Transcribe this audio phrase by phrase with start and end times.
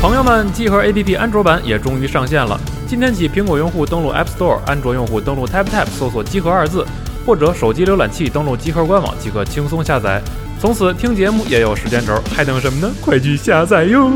[0.00, 2.58] 朋友们，集合 APP 安卓版也终于上线了。
[2.86, 6.86] 今天起，苹果用户登录 App Store，安卓用户登录 TapTap 搜索“集合”二字，
[7.26, 10.22] 或者手机浏览器登录集合官网即可轻松下载。
[10.60, 12.94] 从此听节目也有时间轴，还等什么呢？
[13.04, 14.12] 快去下载哟！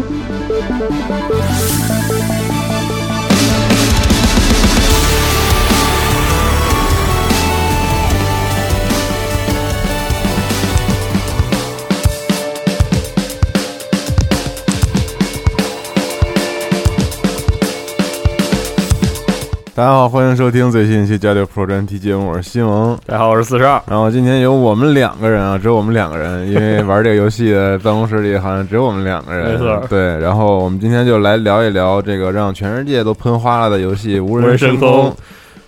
[19.74, 22.94] 大家好，欢迎收听最新一期《加六 Pro》专题节目，我是西蒙。
[23.06, 23.80] 大家好，我是四十二。
[23.86, 29.52] 然后今天有我们两个人啊，只有我们两个人，因为玩这个游戏的办公室里好像只有我们两个人。
[29.52, 29.82] 没错。
[29.88, 35.10] 对，然后我们今天就来聊一聊这个让全世界都喷花了的游戏《无人升空》。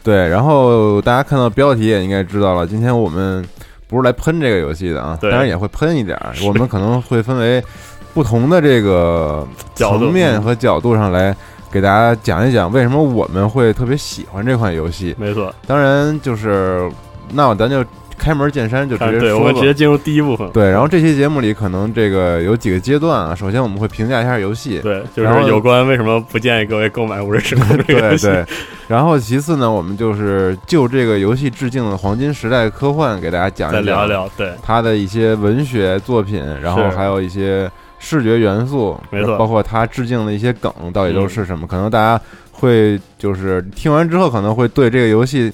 [0.03, 3.43] 对，然后大家看到标题也应该知道了，今天我们
[3.89, 6.15] 不是来喷这个游戏的啊，当然也会喷一点。
[6.47, 7.65] 我们可能会分为
[8.13, 11.35] 不同的这个层面和角度上来。
[11.75, 15.13] 给大家讲一讲为什么我们会特别喜欢这款游戏。
[15.19, 16.89] 没错，当然就是
[17.33, 17.85] 那咱就
[18.17, 20.49] 开门见山，就直接说我们直接进入第一部分。
[20.53, 23.35] 对，然后这期节目里可能这个有几个阶段啊。
[23.35, 28.29] 首先我们会评价一下游戏，对，就是有关为什么不建议各位购买 《无人时空》这个游戏。
[28.29, 28.47] 对对。
[28.87, 37.69] 然后其次呢，我们就是就这个游戏致敬的黄金时代科幻，给大家讲一聊聊，对它的一些文学作品，然后还有一些。
[38.05, 41.67] 视觉元素，没错，包括他致敬的一些梗，到底都是什么？
[41.67, 45.51] 可能大家会就是听完之后，可能会对这个游戏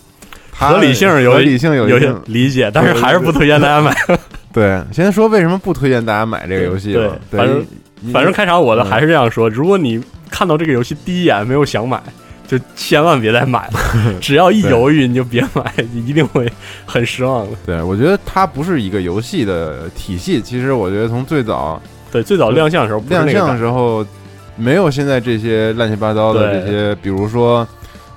[0.51, 3.97] 合理性有理性有一些理解，但是还是不推荐大家买。
[4.53, 7.17] 对，先说为什么不推荐大家买这个游戏吧。
[7.31, 7.65] 对，反正
[8.13, 12.03] 反正开场我的还是这样说：如果你看到这个游戏第一眼没有想买，
[12.49, 13.81] 就千万别再买了。
[14.21, 16.51] 只要一犹豫，你就别买，你一定会
[16.85, 17.57] 很失望的。
[17.65, 20.43] 对，我觉得它不是一个游戏的体系。
[20.43, 21.81] 其实我觉得从最早。
[22.13, 24.05] 对，最早亮相的时候，亮相的时候
[24.57, 27.67] 没有现在这些乱七八糟的这些，比如说，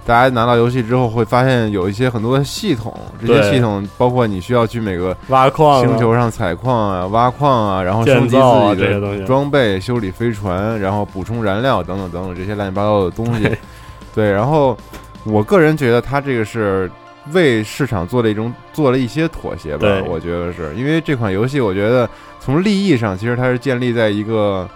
[0.05, 2.93] 大家拿到游戏之后会发现有一些很多的系统，
[3.25, 13.49] 这些系统包括你需要去每个挖矿星球上采矿啊、挖矿啊，然后升级自己的装备、修理飞船，然后补充燃料等等等等这些乱七八糟的东西。
[14.13, 14.77] 对，然后
[15.23, 16.91] 我个人觉得它这个是
[17.31, 22.09] 为市场做了一种做了一些妥协吧，我觉得是因为这款游戏，我觉得。
[22.45, 24.69] 从利益上，其实它是建立在一个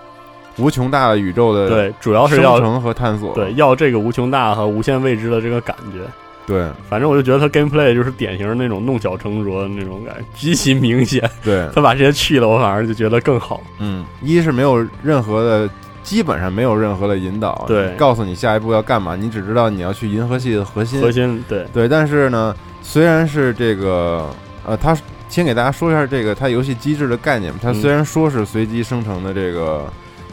[0.55, 5.99] 无穷大的宇宙的对，主要是要生成和探索，对，要这个无穷大和无限未知的这个感觉。
[6.45, 11.29] 对，反正我就觉得它 gameplay 就是典型那种弄巧成拙的那种感觉，极其明显。
[11.43, 13.61] 对， 他把这些去了，我反而就觉得更好。
[13.79, 15.69] 嗯，一是没有任何的，
[16.07, 21.01] 基本上没有任何的引导，对，告诉你下一步要干嘛，你只知道你要去银河系的核心。
[21.01, 21.89] 核心，对对。
[21.89, 24.29] 但是呢，虽然是这个，
[24.65, 24.97] 呃，它。
[25.29, 27.53] 先给大家说一下这个它游戏机制的概念。
[27.61, 29.85] 它虽然说是随机生成的这个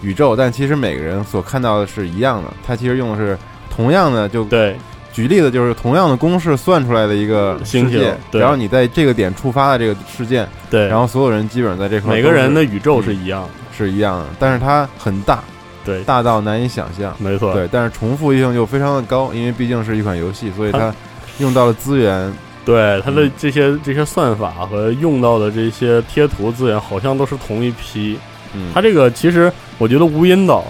[0.03, 2.49] 宇宙，但其实每个人所看到的是一样的。
[2.65, 3.37] 它其实用的是
[3.69, 4.77] 同样的，就对。
[5.13, 15.43] 举例子就是同样的公式算出来的一个世界，然后你在这个点触发的这个事件，对，然后所有人基本上在这块每个人的宇宙是一样，是一样的，但是它很大，
[15.85, 20.95] 对，大到难以想象，没错，对，但是重复性又非常的高，因为毕竟是一款游戏，所以它
[21.39, 22.33] 用到了资源。
[22.65, 28.19] 对它的这些这些算法和用到的这些贴图资源，好像都是同一批。
[28.55, 30.65] 嗯，它这个其实我觉得无引导，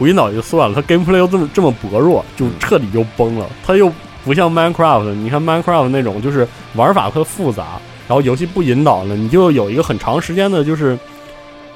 [0.00, 3.46] 无引导就算了，它 gameplay 又这么这么薄弱，就彻底就崩了。
[3.64, 3.88] 它又
[4.24, 10.98] 不像 Minecraft，你看 Minecraft 那种就是玩法特复杂，然后游戏不引导呢，你就有一个很长时间的就是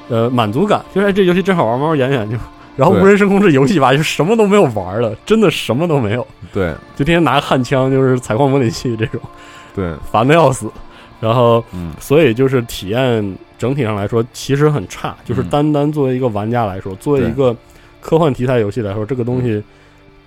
[0.09, 2.35] 呃满足感，就是这游戏真好玩，猫演演就。
[2.75, 6.25] 然后无人升空这游戏吧，就什么都没有玩了，真的什么都没有。
[6.51, 9.21] 对，就天天拿个焊枪，就是采矿模拟器这种。
[9.75, 10.69] 对，烦的要死，
[11.19, 15.15] 然后，嗯所以就是体验整体上来说其实很差。
[15.25, 17.55] 就是单单作为一个玩家来说，作为一个
[18.01, 19.63] 科幻题材游戏来说，这个东西，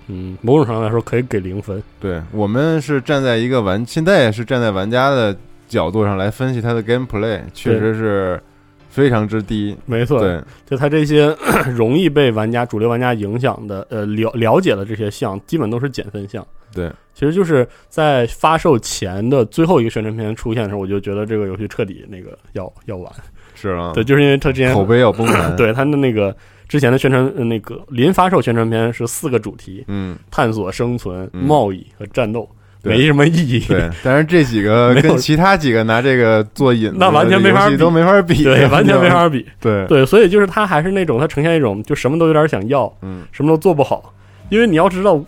[0.07, 1.81] 嗯，某种程度来说可以给零分。
[1.99, 5.35] 对我们是站在一个玩，现在也是站在玩家的
[5.67, 8.41] 角度上来分析它的 gameplay，确实是
[8.89, 9.75] 非常之低。
[9.85, 11.35] 没错，对，就它这些
[11.75, 16.45] 容易被玩家、主流玩家影响的，呃，了了解的这些项，基本都是减分项。
[16.73, 16.91] 对。
[17.13, 23.11] 其实就是在发售前的最后一个宣传片出现的时候，我就觉得这个游戏彻底那个要要完。
[23.55, 25.53] 是啊，对，就是因为它之前口碑要崩盘。
[25.57, 26.35] 对，它的那个
[26.67, 32.47] 之前的宣传，那个临发售宣传片是四个主题，嗯，探索、生存、贸易和战斗，
[32.87, 33.59] 没什么意义。
[33.67, 39.45] 对， 但是这几个跟其他几个拿这个做引，那完全没法比， 都没法比，对，完全没法比。
[39.59, 44.13] 对对，所以就是它还是那种，它呈现一种就什么都有点想要，嗯，什么都做不好，
[44.49, 45.23] 因为你要知道。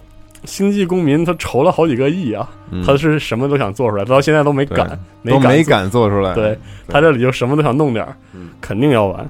[0.46, 2.50] 星际公民他筹了好几个亿啊，
[2.86, 6.34] 他是什么都想做出来，到现在都没敢，都没敢做出来。
[6.34, 6.58] 对
[6.88, 8.16] 他这里就什么都想弄点儿，
[8.62, 9.30] 肯定要完。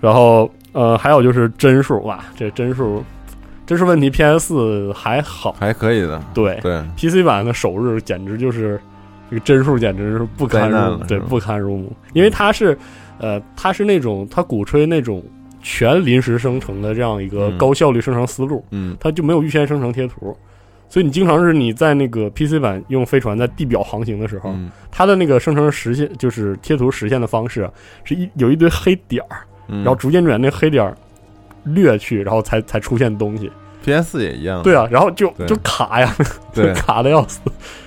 [0.00, 3.04] 然后呃，还有就是帧数哇，这帧数
[3.72, 6.22] 帧数问题，PS 四还好，还可以的。
[6.34, 6.58] 对。
[6.60, 8.78] 对，PC 版的首日简直就是
[9.30, 12.76] 这个帧数简直是不堪入对不堪入目，因为它是
[13.18, 15.22] 呃，它是那种它鼓吹那种
[15.62, 20.36] 全临时生成的这样一个高效率生成思路，嗯，它就没有预先生成贴图。
[20.90, 24.54] 所以你经常是你在那个 PC 版用飞船在地表航行的时候，
[24.90, 27.66] 它的那个生成实现就是贴图实现的方式
[28.04, 30.94] 是一有一堆黑点儿，然后逐渐转那黑点儿
[31.64, 33.50] 掠去，然后才才出现东西。
[33.84, 36.14] PS 也一样，对啊，然后就就卡呀，
[36.54, 37.40] 对， 卡的要死。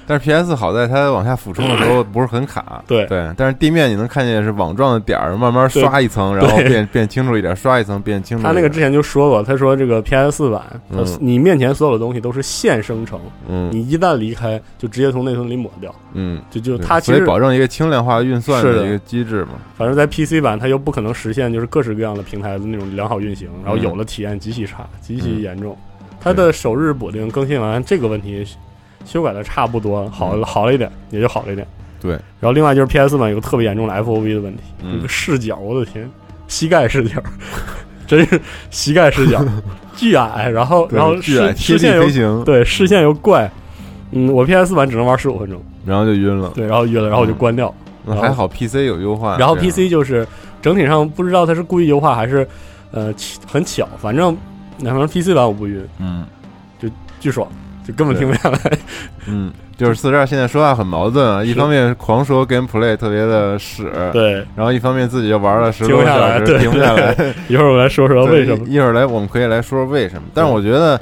[0.07, 3.07] 但是 PS 好在它往下俯冲的时候 不是很卡，对。
[3.07, 3.27] 对。
[3.35, 8.43] 但是地面你能看见是网状的点儿，慢慢刷一层，然后变变清楚一点，刷一层变清楚。
[8.43, 10.61] 他那个之前就说过，他说这个 PS 四版，
[11.19, 19.53] 你面前所有的东西都是现生成，嗯，你一旦离开，就直接从内存里抹掉，嗯，就就它其实保证一个轻量化运算的一个机制嘛。
[19.75, 25.75] 反正在 PC 版，它又不可能实现就是各式各样的平台的那种良好运行，然后有的体验极其差，极其严重。
[26.25, 28.43] 它的首日补丁更新完这个问题
[29.05, 31.65] 修改的差不多，好好了一点，也就好了一点。
[32.01, 36.09] 对，然后另外就是 PS 版有个特别严重的 FOV 的问题，那个视角，我的天，
[36.47, 37.21] 膝盖视角，
[38.07, 38.41] 真是
[38.71, 39.39] 膝盖视角，
[39.95, 43.49] 巨矮，然后然后视视线又对视线又怪，
[44.11, 47.71] 嗯，我 PS 版只能玩十五分钟，然后就晕了，对，然后晕了，然后我就关掉。
[48.19, 50.27] 还好 PC 有优化，然后 PC 就是
[50.59, 52.47] 整体上不知道它是故意优化还是
[52.89, 53.13] 呃
[53.47, 54.35] 很巧，反正。
[54.77, 56.25] 那反正 PC 版我不晕，嗯，
[56.79, 56.89] 就
[57.19, 57.47] 巨爽，
[57.85, 58.59] 就根本停不下来。
[59.27, 67.15] 嗯，就是四十二现在说话很矛盾啊，一方面狂说 Gameplay 特别的屎，对，然后一方面自己又玩了十多个小时，停不下来。
[67.47, 70.23] 一会儿我来说说为什么，一会儿来我们可以来说说为什么。
[70.33, 70.99] 但是我觉得，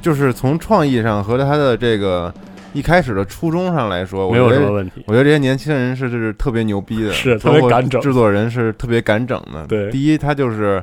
[0.00, 2.32] 就是从创意上和他的这个
[2.72, 5.02] 一开始的初衷上来说，没有什么问题。
[5.06, 9.66] 我觉得这些年轻人是就是特别牛逼的，是特别敢整，制作人是特别敢整的。
[9.66, 10.82] 对，第一他就是。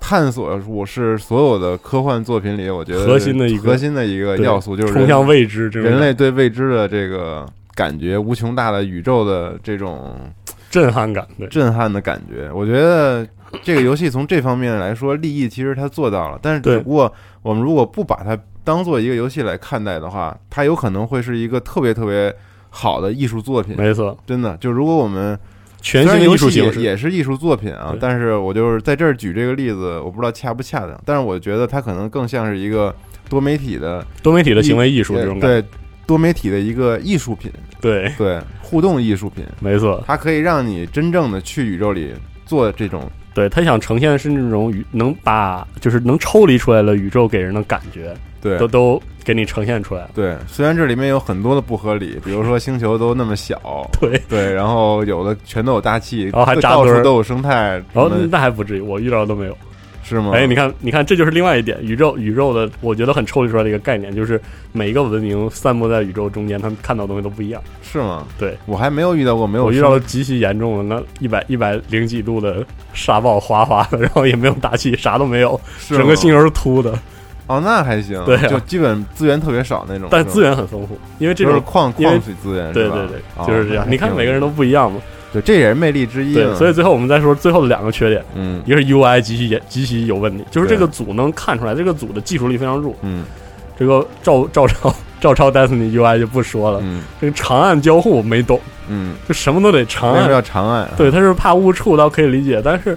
[0.00, 10.14] 探索，我是所有的科幻作品里，我觉得核心的一个核心的一个要素，就是冲向未知，人类对未知的这个感觉，无穷大的宇宙的这种
[10.70, 12.50] 震撼感，震撼的感觉。
[12.52, 13.26] 我觉得
[13.62, 17.12] 这个游戏从这方面来说，利益其实它做到了，但是只不过
[17.42, 22.34] 我们如果不把它当做一个游戏来看待的话，它有可能会是一个特别特别
[22.70, 23.76] 好的艺术作品。
[23.76, 25.38] 没错，真的，就如果我们。
[25.80, 32.94] 全新艺术形式也是艺术作品啊，但是我就是在这儿举这个例子，我不知道恰不恰当，但是我觉得它可能更像是一个
[33.28, 35.62] 多媒体的多媒体的行为艺术这种对
[36.06, 38.12] 多媒体的一个艺术品，对。
[38.18, 42.12] 对互动艺术品，没错，它可以让你真正的去宇宙里
[42.44, 48.12] 做这种，对他想呈现的是那种宇能把就是能抽离出来的宇宙给人的感觉。
[48.40, 50.08] 对，都都给你呈现出来。
[50.14, 53.60] 对，虽然这里面有很多的不合理，比如说星球都那么小，
[54.00, 59.58] 对对，然后有的全都有大气，然后还到处都有生态，然后那还不至于，我遇到的都没有，
[60.08, 60.32] 是吗？
[60.34, 64.40] 哎，你看，你看，这就是另外一点，宇宙宇宙的，我觉得很抽离出来的一个概念，就是
[64.72, 68.26] 每一个文明散布在宇宙中间，他们看到的东西都不一样，是吗？
[68.38, 72.64] 对，我还没有遇到过，没有，我遇到了极其严重的那一百一百零几度的
[72.94, 76.98] 沙暴哗哗的， 然后也没有大气，啥都没有，整个星球是秃的。
[77.46, 83.86] 哦，那还行，对，就基本资源特别少那种，但资源很丰富，因为这种矿矿水资源，对对对，就是这样。
[83.88, 85.00] 你看每个人都不一样嘛，
[85.32, 86.34] 对，这也是魅力之一。
[86.34, 93.24] 对，所以最后我们再说最后的两个缺点，嗯，一个是 UI 极其极其有问题，就是这个组能看出来，这个组的技术力非常弱，嗯，
[93.78, 102.96] 这个照照抄照抄 Destiny UI 就不说了，嗯，这个长按交互没懂，嗯，就什么都得长按，要长按，对，他是怕误触，倒可以理解，但是。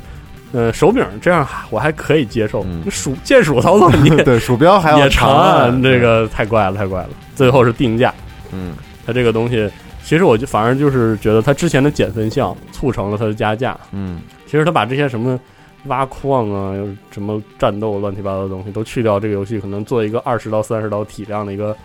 [0.54, 7.10] 呃，手柄这样我还可以接受，鼠键鼠操作你 对鼠标还也长按，这个太怪了，太怪了。
[7.38, 8.14] 最后是定价，
[8.52, 8.74] 嗯，
[9.08, 9.72] 它这个东西，
[10.04, 15.40] 其实我就反而就是觉得他之前的减分项促成了他的加价，嗯，其实他把这些什么
[15.86, 16.76] 挖矿啊，
[17.12, 21.76] 什么战斗乱七八糟的东西都去掉，这个游戏可能做一个二十到三十刀体量的一个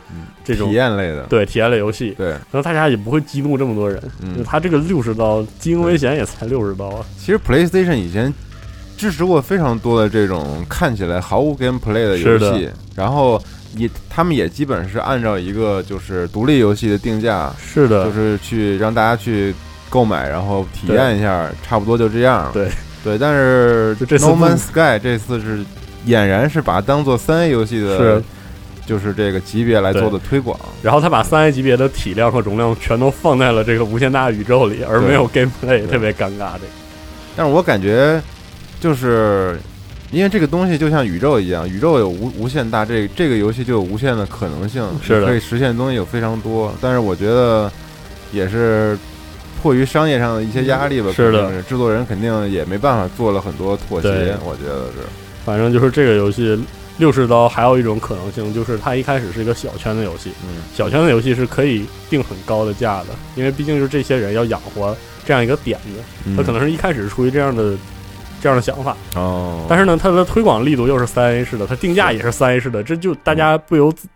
[0.45, 7.05] 这种体验类的，对体验类游戏，对，然后大家也不会激怒这么多人，嗯，他这个六十刀经营危险也才六十刀啊。
[7.19, 8.33] 其实 PlayStation 以前。
[8.99, 13.39] 支持过非常多的这种看起来毫无 gameplay 的游戏，然后
[13.77, 19.55] 也他们也基本是按照一个就是独立游戏的定价，是的，就是去让大家去
[19.89, 22.51] 购买，然后体验一下，差不多就这样。
[22.53, 22.69] 对
[23.05, 25.65] 对，但是 No Man's Sky 这次是
[26.07, 28.23] 俨然是把它当做三 A 游戏的，
[28.87, 30.59] 就是这个级别来做的推广。
[30.83, 36.73] 然后他把三 A 级别的体量和容量全都放在了这个无限大宇宙里，而没有 gameplay，特别尴尬这个。
[37.37, 38.21] 但是我感觉。
[38.79, 39.59] 就是
[40.13, 46.73] 因为这个东西就像宇宙一样，宇宙有无无限大，这这个游戏就有无限的可能性，是可以实现的东西有非常多。
[46.81, 47.71] 但是我觉得
[48.33, 48.97] 也是
[49.61, 55.07] 迫于商业上的一些压力吧，是的，制作人肯定也没办法做了很多妥协，我觉得是。
[55.45, 56.59] 反正就是这个游戏
[56.99, 67.75] 六十刀，还有一种可能性就是它一开始是一个小圈的游戏，嗯，小圈的游戏是可以定很高的价的，因为毕竟是这些人要养活这样一个点子，他可能是一开始是出于这样的
[68.47, 74.07] 这样的想法哦，但是呢，它的推广力度又是三 A 式的，它定价也是三 A 式的，这就大家不由自。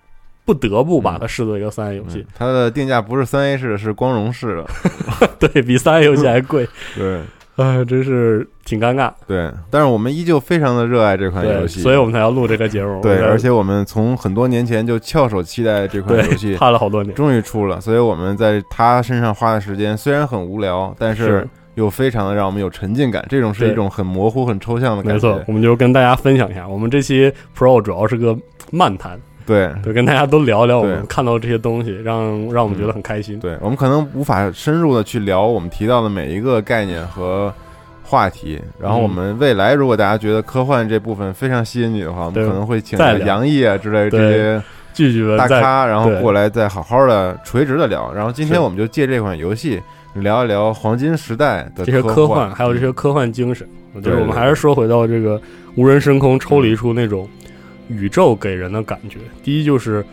[0.46, 6.68] 不得不把它视作一个三 A 游戏，它的定价不是三 A 式的，是光荣式的， 对比三 A 游戏还贵。
[6.96, 7.20] 对，
[7.56, 9.12] 哎，真是挺尴尬。
[9.28, 13.00] 对，但是我们依旧非常的热爱这款游戏，所以我们才要录这个节目。
[13.00, 17.80] 对，而且我们从很多年前就翘首期待这款游戏，盼了好多年，终于出了。
[17.80, 23.24] 所以我们在它身上花的时间虽然很无聊，但是又非常的让我们有沉浸感。
[23.28, 25.28] 这种是一种很模糊、很抽象的感觉。
[25.28, 28.36] 没错，我们就跟大家分享一下，我们这期 Pro 主要是个
[28.70, 29.20] 漫谈。
[29.46, 33.40] 对，就，跟大家都聊聊我们看到这些东西，让让我们觉得很开心。
[33.40, 37.52] 对我们可能无法深入的去聊我们提到的每一个概念和
[38.04, 38.60] 话题。
[38.78, 42.96] 然后我们未来如果大家觉得科幻这部分非常吸引你的话，我们可能会请
[43.26, 44.62] 杨毅啊之类这些
[44.92, 48.12] 继续大咖，然后过来再好好的垂直的聊。
[48.12, 49.80] 然后今天我们就借这款游戏
[50.14, 53.68] 聊一聊黄金时代的这些科幻，还有这些科幻精神。
[54.02, 55.40] 就是我们还是说回到这个
[55.74, 57.28] 无人深空，抽离出那种。
[57.92, 60.04] 宇宙给人的感觉，第一就是，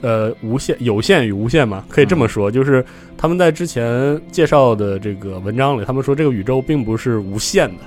[0.00, 2.82] 呃，无限、有限与无限嘛，可以这么说，就是
[3.18, 7.84] 他们在之前介绍的这个文章里，他们说这个宇宙并不是无限的，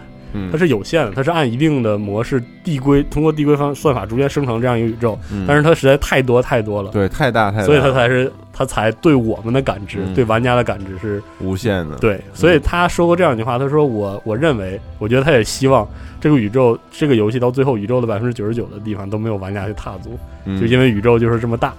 [0.52, 15.88] 它是有限的，它是按一定的模式递归，通过递归方算法逐渐生成这样一个宇宙，但是它实在太多太多了，对，太大太，所以它才是它才对我们的感知，对玩家的感知是无限的，对，所以他说过这样一句话，他说我我认为，我觉得他也希望。
[16.22, 20.20] 这个宇宙，这个游戏到最后，宇宙的百分之九十九的地方都没有玩家去踏足，
[20.60, 21.74] 就因为宇宙就是这么大，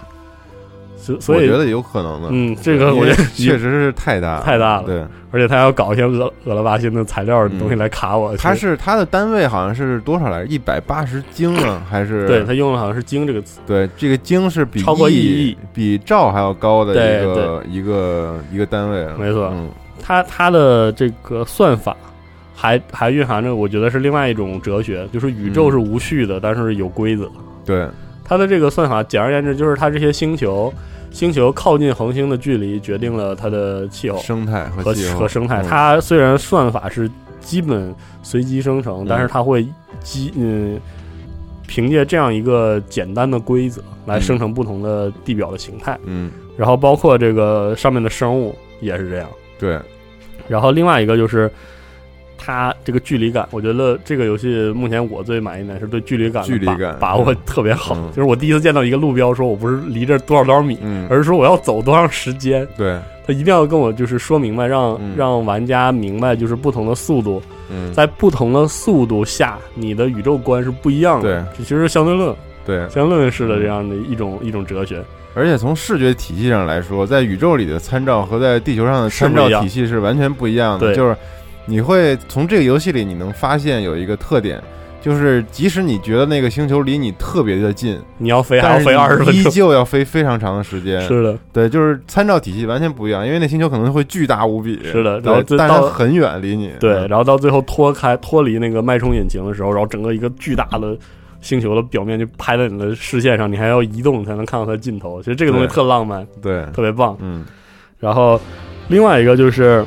[1.02, 2.28] 所所以我觉得有可能的。
[2.30, 4.84] 嗯，这个我觉得确实是太大 太大了。
[4.86, 8.36] 对，而且他要搞一些恶恶了巴心的材料的东西来卡我。
[8.36, 10.46] 他是他的单位好像是多少来着？
[10.46, 12.26] 一百八十京啊，还是？
[12.28, 13.58] 对他用的好像是京这个词。
[13.66, 19.06] 对，这个京是比超过亿、比兆还要高的一个一个一个单位。
[19.18, 19.68] 没错，嗯，
[20.00, 21.96] 他他的这个算法。
[22.54, 27.28] 还还蕴含着，我觉得是另外一种哲学，就是宇宙是无序的，但是有规则。
[27.64, 27.88] 对，
[28.22, 30.72] 它的这个算法，简而言之，就是它这些星球，
[31.12, 34.82] 星球靠近恒星的距离决定了它的气候、生态和
[35.14, 35.62] 和生态。
[35.62, 39.66] 它虽然算法是基本随机生成，但是它会
[40.00, 40.80] 基嗯，
[41.66, 45.98] 凭借这样一个简单的规则来生成不同的地表的形态。
[46.04, 49.28] 嗯，然后包括这个上面的生物也是这样。
[49.58, 49.78] 对，
[50.48, 51.50] 然后另外一个就是。
[52.44, 57.94] 它这个距离感，我觉得这个游戏目前我最满意的是对距离感距离感把握特别好。
[58.08, 60.76] 就是我第一次见到一个路标，说我不是离这多少多少米，
[61.08, 62.66] 而是说我要走多长时间。
[62.76, 67.40] 对，他一定要跟我就是说明白，让让玩家明白，就是不同的速度，
[67.94, 71.44] 在不同的速度下，你的宇宙观是不一样的。
[71.44, 72.34] 对，这其实是相对论，
[72.66, 75.00] 对，相对论式的这样的一种一种哲学。
[75.34, 80.92] 而且从视觉体系上来说，在宇宙里的参照和在地球上的参照体系是完全不一样的。
[80.96, 81.16] 就是。
[81.66, 84.60] 你会从这个游戏里，你能发现有一个特点，
[85.00, 91.00] 就是即使你觉得那个星球离你特别的近，你要飞还要飞二十分钟，依旧要飞非常长的时间。
[91.02, 94.80] 是的，对，就是参照体系完全不一样，因为那星球可能会巨大无比。
[94.82, 96.70] 是的，然后但它很远离你。
[96.80, 100.96] 对，然后到最后脱开脱离那个脉冲引擎的时候，然后整个一个巨大的
[101.40, 105.20] 星球的表面就拍在你的视线上，你还要移动才能看到它的尽头。
[105.22, 107.16] 其实这个东西特浪漫，对，特别棒。
[107.20, 107.44] 嗯，
[108.00, 108.40] 然后
[108.88, 109.86] 另外一个就是。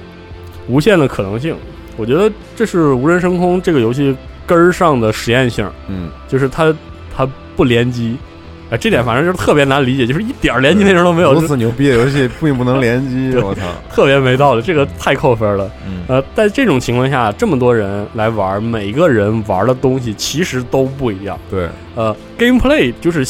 [0.68, 1.56] 无限的可能性，
[1.98, 5.70] 我觉得这是无人升空这个游戏根儿上的实验性。
[5.88, 6.74] 嗯，就是它
[7.16, 8.18] 它不联机，
[8.70, 11.34] 哎，这点反正就是特别难理解，就是一点联机内容都没有。
[11.34, 15.70] 如此牛逼的游戏并不能联机，我操，特别没道理，这个太扣分了。
[16.08, 21.40] 呃，在这种情况下，这么多人来玩，每个人玩的东西其实都不一样。
[21.50, 23.26] 对，呃，gameplay 就是。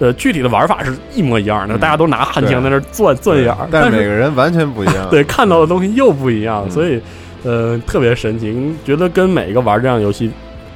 [0.00, 7.00] 呃，具体的玩法是一模一样的，大家都拿焊枪在那钻钻眼儿，但是每个人完全不一样， 对，看到的东西又不一样，所以
[7.42, 10.30] 呃，特别神奇，觉得跟每一个玩这样游戏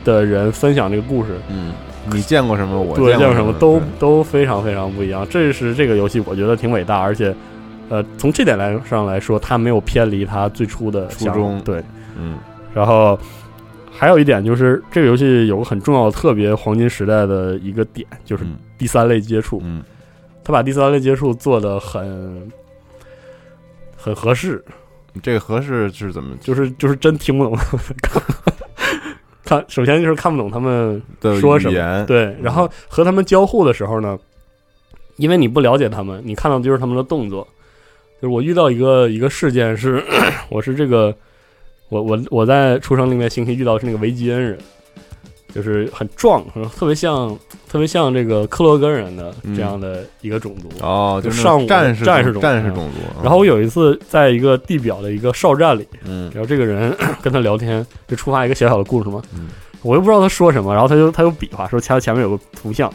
[0.04, 1.72] 的人分享这个故事，嗯，
[2.10, 2.80] 你见过什么？
[2.80, 3.52] 我见过什么？
[3.60, 5.26] 都都非常非常不一样。
[5.30, 7.34] 这是这个游戏，我觉得挺伟大，而且
[7.88, 11.82] 呃，从这点来上来说，它没有偏离它最初的初衷，对，
[12.18, 12.36] 嗯，
[12.74, 13.18] 然后。
[13.94, 18.44] 还有一点就是，这个游戏有个很重要的、特别黄金时代的一个点，就是
[18.78, 19.60] 第三类接触。
[19.62, 19.82] 嗯，
[20.42, 22.50] 他把第三类接触做的很
[23.96, 24.64] 很合适。
[25.22, 26.34] 这个合适是怎么？
[26.40, 27.56] 就是就是真听不懂。
[29.44, 31.00] 看，首先就是看不懂他们
[31.38, 32.04] 说什么。
[32.06, 34.18] 对，然后和他们交互的时候呢，
[35.16, 37.46] 因为你不了解他们，你看到的就是他们的动作。
[38.20, 40.02] 就是我遇到一个一个事件是，
[40.48, 41.14] 我是这个，
[41.92, 44.56] 我我我在出生那个星期遇到是那个维吉恩人，
[45.54, 46.42] 就是很壮，
[46.74, 53.22] 特别像特别像这个克罗根人的这样的一个种族哦，就上午战士战士战士种族。
[53.22, 59.48] 然后我有一次在一个地表的一个哨站里，嗯，然后这个人 跟他聊天，就触发一个小小的故事嘛，嗯，
[59.82, 62.90] 我又不知道他说什么，然后他就他就比划说他前面有个图像。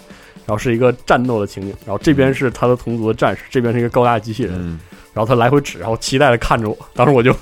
[0.48, 4.80] 然后是一个战斗的情景，然后这边是他的同族的战士，这边是一个高大机器人，
[5.14, 7.36] 然后他来回指，然后期待的看着我，当时我就，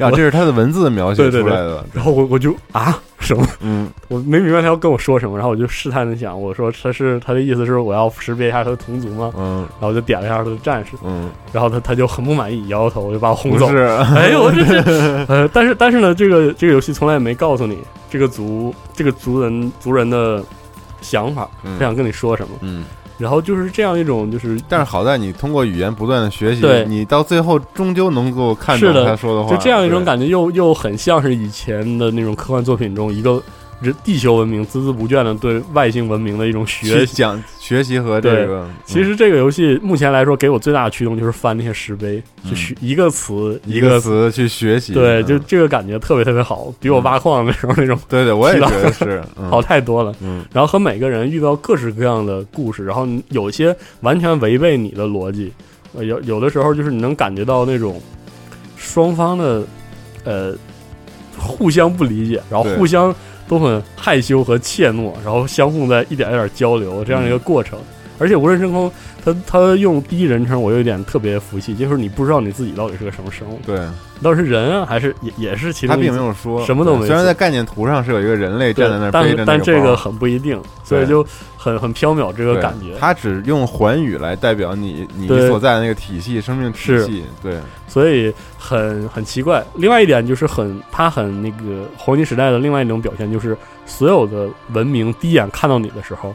[0.00, 2.98] 啊，这是他的文字描写出来的，然后我我就啊？
[3.20, 9.30] 什么，嗯，我没明白他要跟我说什么，然后我就试探的想，我说他是他的意思是我要识别一下他的同族吗？
[9.36, 13.76] 嗯，然后我就点了一下他的战士，嗯，然后他他就很不满意，摇摇头，我就把我轰走，是，
[14.16, 17.78] 哎呦我这是， 呃，但是但是呢，这个这个游戏从来也没告诉你
[18.08, 20.42] 这个族这个族人族人的
[21.02, 21.46] 想法，
[21.78, 22.84] 他想跟你说什么，嗯。
[23.20, 29.54] 然后就是这样一种，就是，但是好在你通过语言不断的学习，你到最后终究能够看懂他说的话。
[29.54, 33.40] 就这样一种感觉，又又很像是以前的那种科幻作品中一个。
[33.86, 38.68] 是地球文明孜孜不倦的对外星文明的一种学习讲学习和这个。
[38.84, 44.92] 其实这个游戏目前来说，给我最大的驱动就是翻那些石碑，去学一个词一个词去学习。
[44.92, 47.98] 对，就这个感觉特别特别好，比我挖矿的时候那种。
[48.08, 50.14] 对对，我也觉得是 好太多了。
[50.20, 50.44] 嗯。
[50.52, 55.50] 然后和每个人遇到各式各样的故事，然后有些完全违背你的逻辑，
[55.94, 57.98] 有有的时候就是你能感觉到那种
[58.76, 59.62] 双方的
[60.24, 60.54] 呃
[61.38, 63.14] 互相不理解，然后互相。
[63.50, 67.76] 都很害羞和怯懦，然后相互在一点一点交流这样一个过程。
[68.16, 68.88] 而且无人升空，
[69.24, 73.60] 他他用第一人称，我有一点特别服气，就是你不知道你自己到底是个什么生物。
[73.64, 73.78] 对，
[74.22, 75.94] 到底是人啊，还是也也是其他？
[75.94, 77.06] 他并没有说什么都没。
[77.06, 81.24] 虽然在概念图上是有一个人类站在那儿，但但这个很不一定，所以就
[81.56, 82.96] 很很缥缈这个感觉。
[82.98, 87.24] 他只用环宇来代表你你所在的那个体系，生命体系。
[87.42, 89.64] 对，所以很很奇怪。
[89.74, 96.34] 另外一点就是很他很那个黄金时代的另外一种表现，就是所有的文明第一眼看到你的时候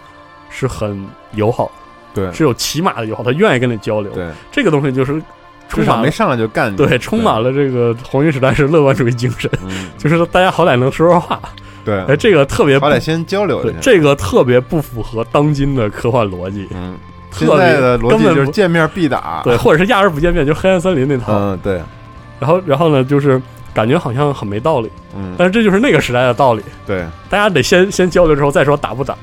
[0.49, 1.71] 是很友好。
[2.15, 4.12] 对，是有起码的友好，他愿意跟你交流。
[4.13, 5.21] 对，这个东西就是
[5.69, 6.75] 至少没上来就干。
[6.75, 9.51] 对，充满了这个黄金时代是乐观主义精神，
[9.97, 11.39] 就是大家好歹能说说话。
[11.84, 13.75] 对，哎，这个特别好歹先交流一下。
[13.80, 16.67] 这个特别不符合当今的科幻逻辑。
[16.73, 16.97] 嗯，
[17.32, 21.34] 现在的逻辑就是见面必打，对，或者是压根不见面，就黑暗森林那套。
[21.34, 21.82] 嗯，对。
[22.39, 23.41] 然后，然后呢，就是
[23.73, 24.89] 感觉好像很没道理。
[25.15, 26.62] 嗯，但是这就是那个时代的道理。
[26.88, 29.15] 对，大家得先先交流之后再说打不打。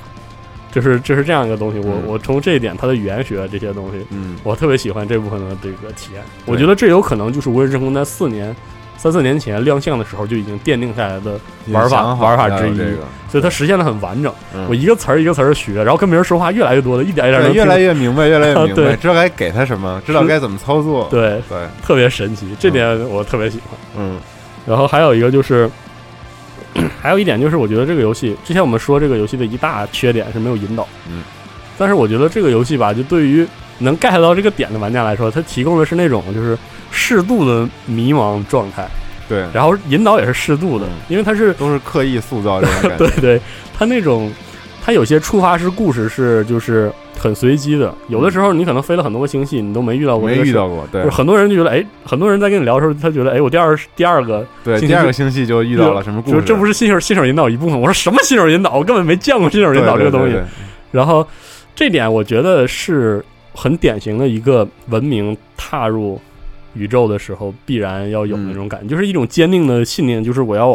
[0.73, 6.23] 就是就是这样一个东西，我我从这一点，它的语言学这些东西，嗯，我特别喜欢这部分的这个体验。
[6.47, 8.57] 我觉得这有可能就是无人真空在四年、
[8.97, 12.77] 三四年前亮相的时候就已经奠定下来的玩法玩法之一，
[13.29, 14.33] 所以它实现的很完整。
[14.67, 21.07] 我一个词儿一个词儿学，然后跟别人说话越来越多的，一点一点越来越明白，越来越 明白，知道该给他什么，知道该怎么操作。
[21.11, 23.79] 对对，特别神奇，这点我特别喜欢。
[23.99, 24.19] 嗯，
[24.67, 25.71] 然后还有一个就是。
[27.01, 30.87] 还有一点就是，我觉得这个游戏之前我们说这个游戏的一大缺点是没有引导。
[31.09, 31.23] 嗯，
[31.79, 33.47] 但是我觉得这个游戏吧，就对于
[33.79, 36.57] 能 get 到这个点的玩家来说，它提供的是那种就是
[36.91, 38.87] 适度的迷茫状态。
[39.29, 43.07] 对，然后引导也是适度的，因为它是都是刻意塑造这种感觉。
[43.17, 43.41] 对对，
[43.77, 44.31] 它那种
[44.83, 46.93] 它有些触发式故事是就是。
[47.19, 50.29] 很随机的，有的时候你可能飞了很多个星系，你都没遇到过。
[50.29, 51.09] 没遇到过，对。
[51.09, 56.43] 很多人就觉得，哎，很多人在跟你聊的时候，他觉得，哎，我第二第二个对第二个星系就遇到了什么故事？
[56.43, 57.81] 这不是新手新手引导一部分？
[57.81, 58.73] 我说什么新手引导？
[58.73, 60.37] 我根本没见过新手引导这个东西。
[60.91, 61.25] 然后
[61.77, 66.21] 这点我觉得是很典型的一个文明踏入
[66.75, 70.71] 宇宙的时候必然要有那种感觉，就是一种坚定的信念，就是我要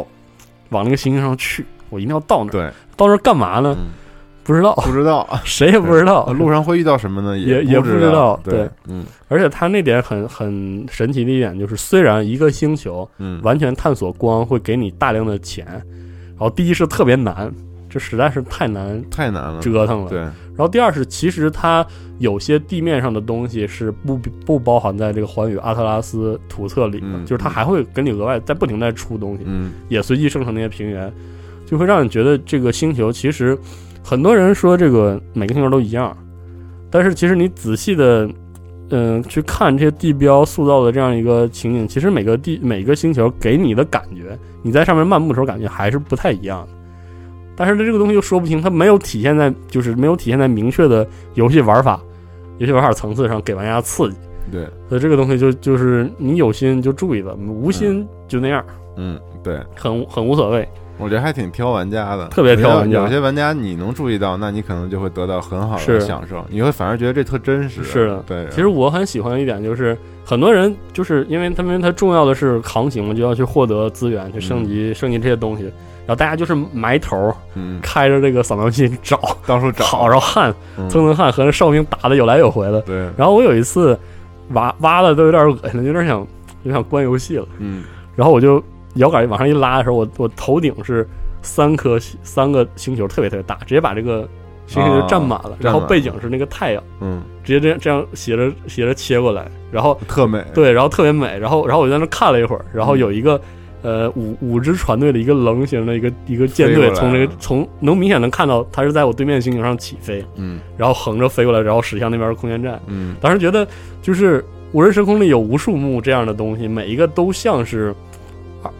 [0.69, 2.51] 往那个星星上去，我一定要到那。
[2.51, 3.77] 对，到那干嘛呢？
[4.43, 6.25] 不知道，不知道， 谁也不知道。
[6.33, 7.37] 路上会遇到什么呢？
[7.37, 8.39] 也也不知道。
[8.43, 9.05] 对，嗯。
[9.27, 17.53] 而且他那点很很神奇的一点就是，虽然一个星球，嗯，完全探索光会给你大量的钱，然后第一是特别难，
[17.89, 20.09] 这实在是太难，太难了，折腾了。
[20.09, 20.19] 对。
[20.19, 21.85] 然后第二是，其实它
[22.17, 31.11] 有些地面上的东西是不不包含在这个环宇阿特拉斯图册里的，就是它还会给你额外在不停在出东西，嗯，也随机生成那些平原，
[31.67, 33.55] 就会让你觉得这个星球其实。
[34.03, 36.15] 很多人说这个每个星球都一样，
[36.89, 38.25] 但是其实你仔细的，
[38.89, 46.69] 嗯，去看这些地标塑造的这样一个情景，其实每个地每个星球给你的感觉，你在上面漫步的时候感觉还是不太一样的。
[47.53, 52.01] 但是它这个东西又说不清，它没有体现在就是没有体现在明确的游戏玩法、
[52.59, 54.15] 游戏玩法层次上给玩家刺激。
[54.49, 58.63] 对，所以这个东西就就是你有心就注意了，无心就那样。
[58.95, 60.65] 嗯，对，很很无所谓。
[60.97, 62.99] 我觉得还挺挑玩家的，特别挑玩家。
[62.99, 67.83] 有些玩家你能注意到，那你可能就会得到很好的享受，你会反而觉得这特真实。
[67.83, 68.47] 是的，对。
[68.49, 75.63] 其实我很喜欢一点就是，很多人就是因为他们他重要的是航行嘛，就要去获得资源，去升级升级这些东西。
[75.63, 80.53] 然后大家就是埋头，嗯，开着这个扫描器找，到处找，好，然后汗
[80.89, 82.81] 蹭蹭汗，和那哨兵打的有来有回的。
[82.83, 82.95] 对。
[83.17, 83.99] 然后我有一次
[84.51, 86.27] 挖挖的都有点恶心了，有点想有
[86.63, 87.45] 点想关游戏了。
[87.59, 87.83] 嗯。
[88.15, 88.63] 然后我就
[88.97, 91.07] 摇杆往上一拉的时候，我我头顶是。
[91.43, 94.27] 三颗三个星球特别特别大，直接把这个
[94.65, 103.39] 星星就占满了，然后背景是那个太阳，嗯，直接这样这样斜着斜着切过来，然后特美，对，然后特别美，然后然后我在那看了一会儿，然后有一个
[103.81, 113.65] 呃五五支船队的一个棱形的一个一个舰队从那个从能明显能看到它是在我对面星球上起飞，嗯，然后横着飞过来，然后驶向那边的空间站，嗯，当时觉得
[114.01, 117.95] 就是无人时空里有无数幕这样的东西，每一个都像是。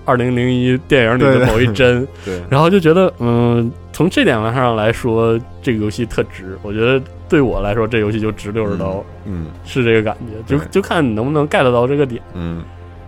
[0.05, 6.57] 二零零一电影里的某一帧， 对，然后就觉得，嗯，从这点上来说，这个游戏特值。
[6.61, 10.57] 我觉得对我来说，这游戏就值六十刀，嗯，是这个感觉。
[10.57, 12.21] 就就看你能不能 get 到这个点。
[12.33, 12.63] 嗯，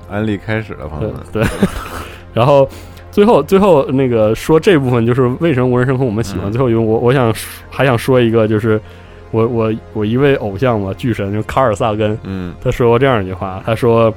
[0.09, 1.21] 安利开始了，朋友们。
[1.31, 1.43] 对，
[2.33, 2.67] 然后
[3.11, 6.51] 最后最后那个说这部分就是为什么无人升空我们喜欢。
[6.51, 7.33] 最后因为我我想
[7.69, 8.79] 还想说一个，就是
[9.31, 14.13] 我我我一位偶像嘛，巨神就卡尔萨根，嗯，他说过这样一句话，他说，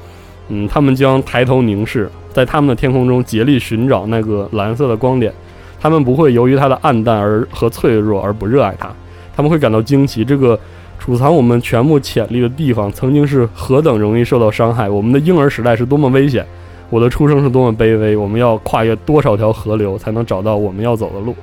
[0.48, 2.11] 嗯，他们将抬头凝视。
[2.33, 5.31] 在他们的天空中竭力寻找那个蓝色的光点，
[5.78, 8.90] 他们不会由于它的暗淡而和脆弱而不热爱它，
[9.37, 10.24] 他们会感到惊奇。
[10.24, 10.59] 这个
[10.98, 16.46] 储藏我们全部潜力的地方曾经是何等容易受到伤害，我们的婴儿时代是多么危险，
[16.88, 21.35] 我的出生是多么卑微，我们要跨越多少条河流才能找到我们要走的路？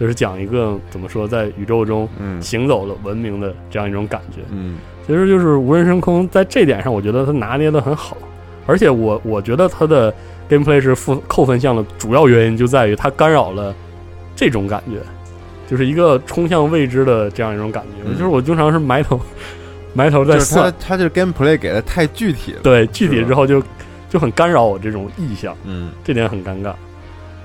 [0.00, 2.08] 就是讲一个怎么说，在宇宙中
[2.40, 4.40] 行走的文明的这样一种感觉。
[4.50, 8.16] 嗯，其实就是无人升空，在这点上，我觉得他拿捏的很好。
[8.66, 10.12] 而且我我觉得他的
[10.50, 13.72] gameplay 是负扣分项的主要原因就在于它干扰了
[14.34, 14.98] 这种感觉，
[15.70, 18.12] 就是一个冲向未知的这样一种感觉。
[18.14, 19.20] 就是我经常是埋头
[19.94, 23.62] 埋头在算，它这 gameplay 给的太具体了，对，具体之后就
[24.10, 26.72] 就很干扰我这种意向，嗯，这点很尴尬。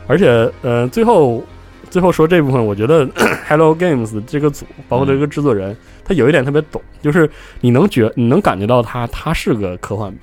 [0.08, 1.43] 而且呃，最后
[1.91, 3.08] 最后说这部分，我觉得
[3.47, 10.17] Hello Games 这个组包括这个制作人，他有一点特别懂，就是你能觉你能感觉到他他是个科幻迷。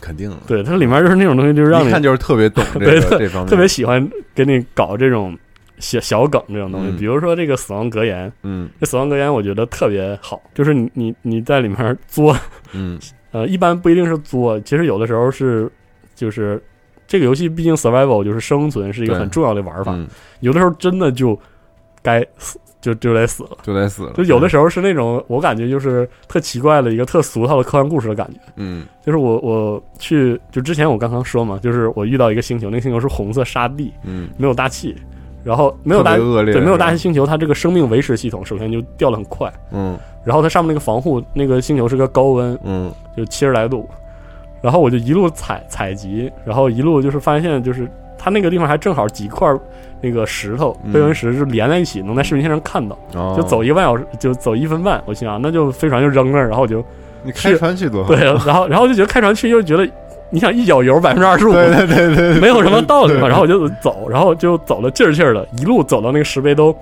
[0.00, 5.36] 肯定，对它里面就是那种东西，就是让你一看就是特别懂 这个这方面，特别喜欢给你搞这种
[5.78, 6.92] 小小梗这种东西。
[6.96, 12.34] 比如说这个死亡格言，嗯，这死亡格言我觉得特别好，就是你你你在里面作，
[12.72, 12.98] 嗯，
[13.32, 15.70] 呃，一般不一定是作，其实有的时候是
[16.14, 16.62] 就是
[17.10, 19.98] 这个游戏毕竟 survival 就是生存是一个很重要的玩法，
[20.38, 21.36] 有的时候真的就
[22.00, 22.56] 该死。
[22.80, 24.12] 就就得死了，就得死了。
[24.14, 28.40] 就有的时候是那种，我感觉就是特奇怪的一个特俗套的科幻故事的感觉。
[28.56, 34.96] 嗯，就是我我去，就之前我刚刚说嘛，就是我遇到一个星球，那个星球是红色沙地，嗯，没有大气，
[35.44, 43.86] 然后没有大对没有大气星球，它这个生命维持系统首先就掉的很快，嗯，然后它上面那个防护，那个星球是个高温，嗯，就七十来度，
[44.60, 47.88] 然后我就一路采采集，然后一路就是发现就是。
[48.22, 49.50] 它那个地方还正好几块
[50.02, 52.94] 那个石头飞纹石是连在一起，能在视频线上看到。
[53.34, 55.02] 就走一个半小时，就走一分半。
[55.06, 56.84] 我心想，那就飞船就扔那儿，然后我就
[57.22, 58.14] 你开船去多好。
[58.14, 59.88] 对，然后然后就觉得开船去又觉得，
[60.28, 63.26] 你想一脚油百分之二十五，对对对对，没有什么道理嘛。
[63.26, 66.76] 然后我就走，然后就走了劲儿劲儿的，一路走到那个石碑都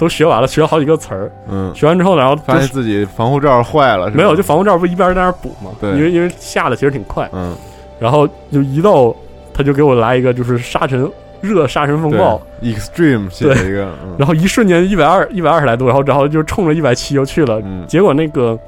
[0.00, 1.30] 都学完了，学了好几个词儿。
[1.48, 5.70] 嗯，学完之后，然后发现自己防护罩坏了，没有，就防护罩不一边在那补嘛。
[5.80, 7.28] 对，因为因为下的其实挺快。
[7.32, 7.54] 嗯，
[8.00, 9.14] 然后就一到。
[9.52, 11.10] 他就给我来一个，就是沙尘
[11.42, 18.58] 热沙尘风暴，extreme 写了一个，然后一瞬间一百二一百二十来度，然后然后就冲着一百七就去了，结果那个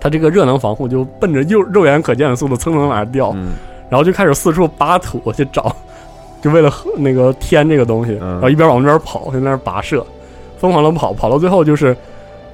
[0.00, 3.36] 他这个热能防护就奔着肉肉眼可见的速度蹭蹭往下掉，
[3.90, 5.74] 然后就开始四处扒土去找，
[6.40, 10.06] 就为了那个添这个东西，然后一边往那边跑，在那儿跋涉，
[10.66, 11.96] 疯狂的跑，跑到最后就是。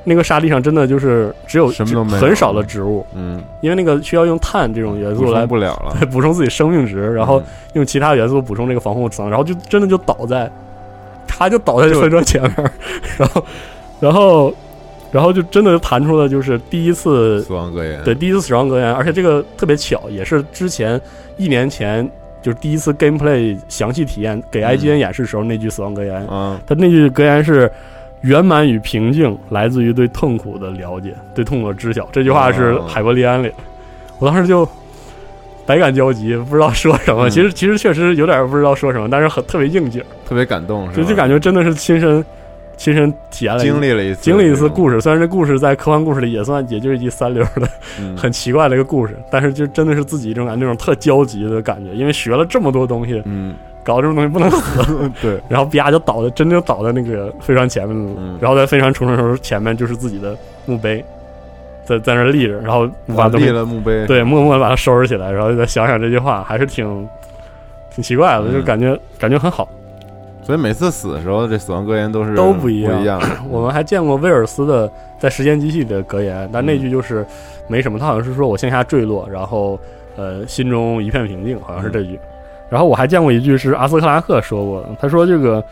[0.04, 1.68] 那个沙地上真的就是只有
[2.18, 7.40] 很少的植物，嗯，因为那个需要用碳这种元素来不了了， 补充自己生命值，然后
[7.74, 10.50] 用其他元素补充这个防护层，然后就真的就倒在，
[11.24, 12.72] 他就倒在飞车前面，
[13.16, 13.44] 然后，
[14.00, 14.52] 然后，
[15.12, 21.00] 然后就真的就弹出了就是第一次死亡格言，对，第一次死亡格言，而且这个特别巧，也是之前
[21.36, 22.04] 一年前
[22.42, 27.70] 就是第一次 gameplay 详细体验给 IGN 演示时候那句死亡格言，嗯，他那句格言是。
[28.22, 32.08] 圆满与平静来自于对痛苦的了解，对痛苦的知晓。
[32.10, 33.50] 这句话是海伯利安里，
[34.18, 34.68] 我当时就
[35.66, 37.28] 百感交集，不知道说什么。
[37.30, 42.24] 其实，其实确实有点不知道说什么，但是很特别应景，特别感动，就就感觉真的是亲身
[42.76, 45.00] 亲身体验了经历了一次经历一次故事。
[45.00, 47.68] 虽然这故事在科幻故事里也算也就是一三流的
[48.16, 53.54] 很奇怪的一个故事，但是就真的是自己这种感觉那种特焦急的感觉，因为学了这么多东西，嗯，
[53.84, 61.04] 搞这种东西不能死， 对，然后啪就倒在真就倒在那个飞船前面，然后在飞船冲的时候前面就是自己的墓碑。
[61.84, 67.08] 在在那立着，然后把立了墓碑，对，默默的把它收拾起来，然后再想想这句话，还是挺
[67.92, 69.68] 挺奇怪的，就感觉感觉很好。
[70.44, 73.20] 所以每次死的时候，这死亡格言都是都不一样。
[73.50, 77.26] 我们还见过威尔斯的在时间机器的格言，但那句就是
[77.66, 79.76] 没什么，他好像是说我向下坠落，然后
[80.14, 82.16] 呃心中一片平静，好像是这句。
[82.72, 85.62] 然后我还见过一句是阿斯克拉克说过的，他说这个。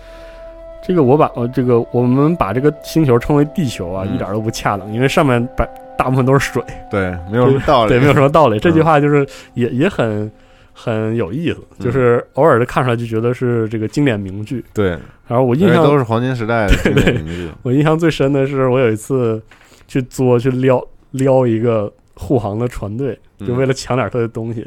[0.83, 8.59] 这个我把呃，这个我们把这个星球称为地球啊，一点都不恰当，因为上面大大部分都是水，对，没有什么道理，对，没有什么道理。
[8.59, 10.29] 这句话就是也也很
[10.73, 14.65] 很有意思，就是偶尔的看出来就觉得是这个经典名句。
[14.73, 14.89] 对，
[15.29, 17.51] 然后我印象都是黄金时代的 经典名句。
[17.63, 19.41] 我印象最深的是，我有一次
[19.87, 24.67] 去作去撩撩一个护航的船队，就为了抢点他的东西，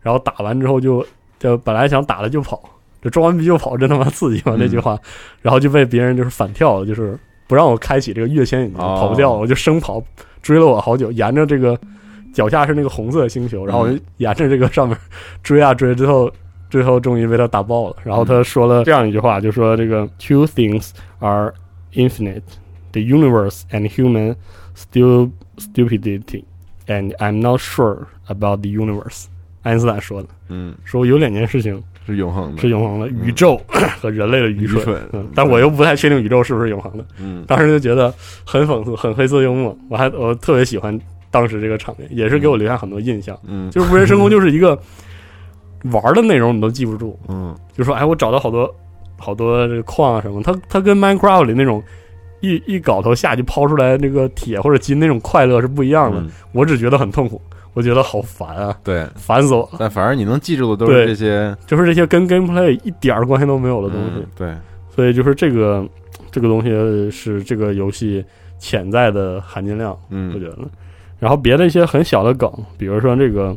[0.00, 1.04] 然后打完之后就
[1.38, 2.60] 就本来想打了就跑。
[3.00, 4.56] 这装完逼就跑，真他妈刺激嘛！
[4.58, 4.98] 那句话，
[5.40, 10.02] 然后就被别人就是反跳，就是不让我开启这个跃迁引擎，跑不掉，我就生跑，
[10.42, 11.78] 追了我好久，沿着这个
[12.34, 14.98] 脚下是那个红色星球，然后我就沿着这个上面
[15.44, 16.28] 追啊追，最后
[16.70, 17.96] 最后终于被他打爆了。
[18.02, 21.54] 然后他说了这样一句话，就说这个 Two things are
[21.94, 22.42] infinite:
[22.90, 24.34] the universe and human
[24.74, 26.42] stupidity.
[26.88, 29.26] And I'm not sure about the universe.
[29.62, 31.82] 爱因斯坦说的，嗯，说有两件事情。
[32.06, 33.60] 是永恒的，是永恒的宇宙
[34.00, 34.98] 和人类的愚蠢。
[35.12, 37.04] 嗯，但我又不太确定宇宙是不是永恒的。
[37.20, 38.10] 嗯，当时就觉得
[38.46, 39.76] 很讽刺，很黑色幽默。
[39.90, 40.98] 我还我特别喜欢
[41.30, 43.38] 当时这个场面，也是给我留下很多印象。
[43.46, 44.70] 嗯，就是无人深空就是一个
[45.92, 47.18] 玩的内容，你都记不住。
[47.28, 48.74] 嗯，就说哎，我找到好多
[49.18, 50.42] 好多这个矿啊什么。
[50.42, 51.84] 它它跟 Minecraft 里那种
[52.40, 56.24] 一一镐头下去抛出来那个铁或者金那种快乐是不一样的。
[56.52, 57.38] 我只觉得很痛苦。
[57.74, 58.76] 我觉得好烦啊！
[58.82, 59.78] 对，烦死我了。
[59.78, 64.26] 但反正你能记住的都是这些，就是这些跟 gameplay 一点关系都没有的东西。
[64.34, 64.52] 对，
[64.92, 65.86] 所以就是这个
[66.32, 68.24] 这个东西是这个游戏
[68.58, 69.96] 潜在的含金量。
[70.10, 70.58] 嗯，我觉得。
[71.20, 73.56] 然后别的一些很小的梗，比如说这个，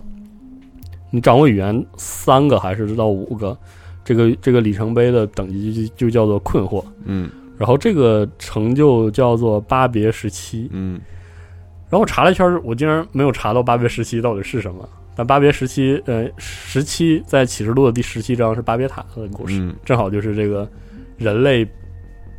[1.10, 3.58] 你掌握语言三个还是到五个，
[4.06, 6.84] 这个这个里程碑的等级就就叫做困惑。
[7.06, 10.69] 嗯，然后这个成就叫做巴别时期。
[10.71, 11.00] 嗯。
[11.91, 14.88] 然后我查了一圈，我竟然没有查到巴别时期到底是什么。
[15.13, 20.65] 但巴别时期，呃，十七在启示录的第十七章是巴别塔的故事，正好就是这个
[21.17, 21.67] 人类，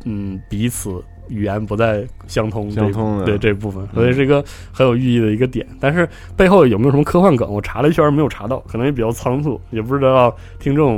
[0.05, 5.63] 嗯，彼此语言不再相通，相通的对这部分，所以是一个很有寓意的一个点。
[5.79, 7.47] 但是背后有没有什么科幻梗？
[7.47, 10.95] 我查了一圈没有查到，可能也比较仓促，也不知道听众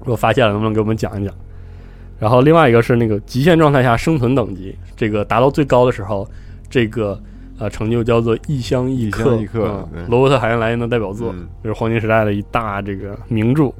[0.00, 1.34] 如果发现了能不能给我们讲一讲。
[2.18, 6.28] 然后另外一个是那个极限状态下生存等级，这个达到最高的时候，
[6.68, 7.18] 这个。
[7.58, 9.36] 啊，成就叫做《异乡异客》，
[10.08, 13.72] 罗伯特·海因莱因的代表作，就是黄金时代的一大这个名著。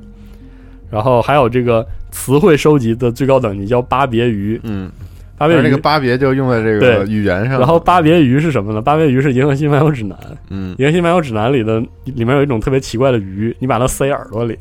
[0.91, 4.91] 然后还有这个词汇收集的最高等级叫巴别鱼，嗯，
[5.39, 7.59] 巴别鱼这个巴别就用在这个语言上。
[7.59, 8.83] 然后巴别鱼是什么呢？
[8.83, 10.17] 巴别鱼是《银河系漫游指南》，
[10.51, 14.55] 嗯，《银河系漫游指南》里的里面有一种特别奇怪的鱼，你把它塞耳朵里，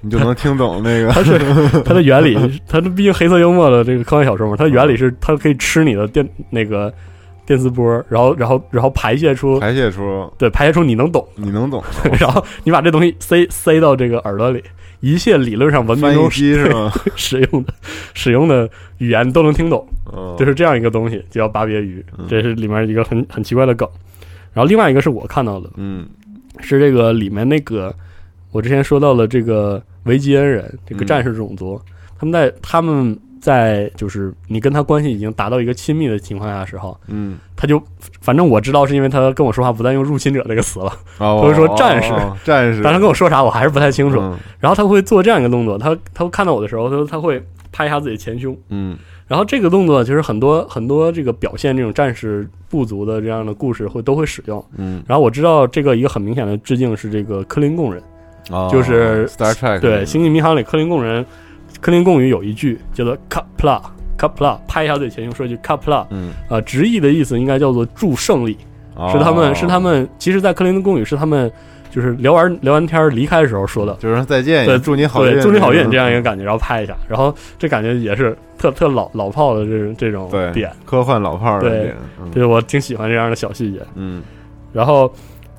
[0.00, 1.10] 你就能听懂那个。
[1.10, 1.36] 它是
[1.84, 2.38] 它的原理，
[2.68, 6.94] 它毕竟黑色幽默的这个科幻小说嘛，它的原理是它可以吃你的电那个。
[7.46, 11.82] 电磁波，然后，然后，然后排泄出，排泄出，对，排泄出你能懂，你能懂，
[12.18, 14.62] 然后你把这东西塞塞到这个耳朵里，
[15.00, 16.90] 一切理论上文明中 是吗？
[17.16, 17.74] 使用的
[18.14, 19.86] 使用的语言都能听懂，
[20.38, 23.88] 就是这样一个东西，叫巴别鱼，这是里面一个很很奇怪的梗。
[24.52, 26.06] 然后另外一个是我看到的，嗯，
[26.60, 27.94] 是这个里面那个
[28.52, 31.80] 我之前说到了这个维吉恩人，这个战士种族，
[32.18, 33.18] 他们在他们。
[33.44, 37.78] 在就是你跟他关系已经达到一个亲密的情况下的时候，嗯，他就
[38.22, 42.10] 反正我知道是因为他跟我说话不再用入侵者这个词了，他会说战士，
[42.42, 42.80] 战士。
[42.82, 44.18] 但他跟我说啥我还是不太清楚。
[44.58, 55.04] 然后他会做这样一个动作，他他会看到我的时候，他他会拍一下自己前胸，嗯，然后这个动作其实很多很多这个表现这种战士部族的这样的故事会都会使用，嗯。
[55.06, 58.02] 然后我知道这个一个很明显的致敬是这个克林贡人，
[58.70, 61.26] 就是 Star Trek 对《星际迷航》里克林贡人。
[61.80, 68.56] 克林贡语有一句叫做 “Kapla”，Kapla，拍一下自己前胸说一句 “Kapla”，嗯，啊，直译的意思应该叫做“祝胜利”，
[69.12, 71.50] 是他们，是他们，其实，在克林贡语是他们，
[71.90, 81.96] 就是聊完聊完天离开的时候说的，就是说再见，对，祝你好运，祝你好运这样一个感觉，然后拍一下，然后这感觉也是特特老老炮的这这种点，科幻老炮的点，
[82.32, 84.22] 对我挺喜欢这样的小细节，嗯，
[84.72, 85.12] 然后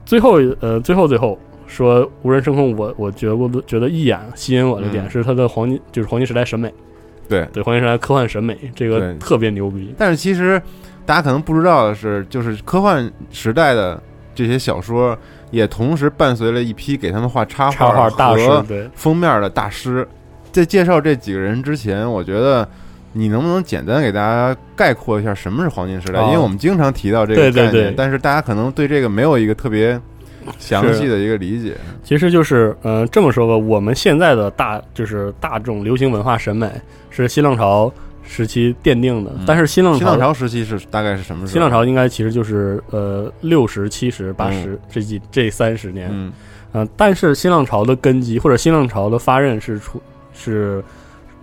[0.06, 1.38] 最后呃，最后最后。
[1.68, 6.74] 说无人声控，我我觉得觉得一眼吸引我的点是它的黄金，就是黄金时代审美，
[7.28, 9.94] 对对，黄金时代科幻审美这个特别牛逼。
[9.98, 10.62] 但是其实
[11.06, 14.02] 大家可能不知道的是，就是科幻时代的
[14.34, 15.18] 这些小说，
[15.52, 20.08] 也同时伴随了一批给他们画插画大师、封面的大师。
[20.52, 22.68] 在介绍这几个人之前，我觉得
[23.14, 26.22] 你能不能简单给大家概括一下什么是黄金时代？
[26.28, 30.00] 因为我们经常提到这个概念，但是大家可能对这个没有一个特别。
[30.60, 36.70] 详细的一个理解，其实就是，嗯，这么说吧，我们现在的大就是大众流行文化审美
[37.10, 37.92] 是新浪潮
[38.24, 41.54] 时期奠定的，但是新浪新浪潮时期是大概是什么时候？
[41.54, 46.10] 新浪潮应该其实就是呃六十七十八十这几这三十年，
[46.74, 50.02] 嗯，但是新浪潮的根基或者新浪潮的发轫是出
[50.34, 50.84] 是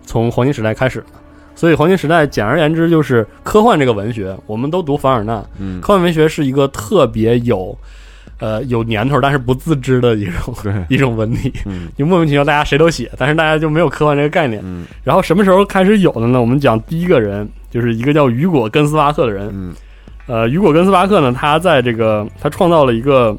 [0.05, 1.07] 从黄金时代开始的，
[1.55, 7.77] 所以黄金时代简而言之就是科幻这个文学，我们都读凡尔纳，嗯，科幻文学是一个特别有。
[8.43, 10.53] 呃，有年头，但是不自知的一种
[10.91, 11.53] 一种文体，
[11.97, 14.61] 就莫名其妙，大家谁都写，但是大家就没有科幻这个概念。
[15.05, 16.41] 然后什么时候开始有的呢？
[16.41, 19.73] 我们讲第一个人，就是一个叫雨果·根斯巴克的人。
[20.27, 23.37] 呃，雨果·根斯巴克呢，他在这个他创造了一个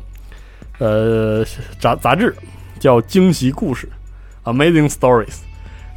[0.80, 1.44] 呃
[1.80, 2.34] 杂杂志，
[2.80, 3.90] 叫《惊奇故事》
[4.50, 5.40] （Amazing Stories）。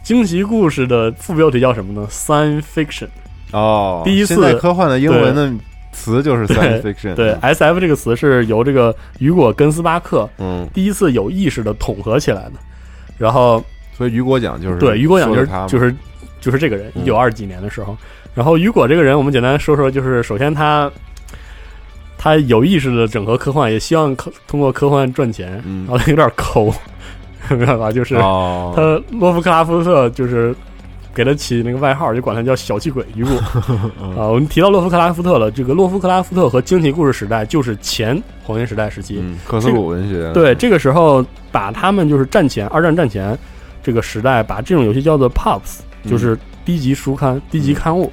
[0.03, 3.07] 惊奇故事的副标题叫什么呢？Science Fiction。
[3.53, 5.53] 哦，第一次科幻的英文的。
[5.97, 10.69] 词就是 science fiction，对，S F 这个词是由这个雨果·跟斯巴克嗯。
[10.75, 12.53] 第一次有意识的统合起来的，
[13.17, 13.65] 然后
[13.97, 15.95] 所以雨果奖就是对雨果奖就是就是
[16.41, 17.97] 就是这个人一九二几年的时候，
[18.35, 20.91] 然后雨果这个人我们简单说说，就是首先他
[22.19, 25.53] 他有意识的整合科幻，也希望科通过科幻赚钱，
[25.87, 26.73] 然后他有点抠，
[27.51, 27.91] 明白吧？
[27.91, 30.55] 就是他洛夫克拉夫特就是。
[31.17, 33.33] 给他起那个外号，就管他叫小气鬼雨果
[34.15, 34.29] 啊。
[34.29, 40.31] 我们提到洛夫克拉夫特了，这个洛夫克拉夫特和惊奇故事时代就是前黄金时代时期，克苏鲁文学。
[40.35, 43.37] 对，这个时候把他们就是战前二战战前
[43.83, 48.13] 这个时代，把这种游戏叫做 Pops，就是低级书刊、低级刊物，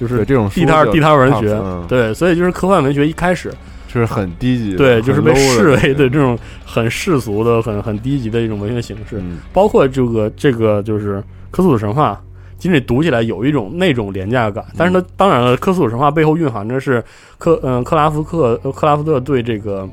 [0.00, 1.60] 就是这种地摊地摊文学。
[1.86, 3.52] 对，所以就是科幻文学一开始
[3.86, 9.22] 就是很低级，对，就是被视为的这种很世俗的、很很低级的一种文学形式。
[9.52, 12.18] 包括这个这个就是科苏鲁神话。
[12.60, 17.02] 其实读起来有一种那种廉价感，但是它当然了，科索鲁神话背后蕴含着是
[17.38, 19.88] 克嗯克拉夫克克拉夫特对这个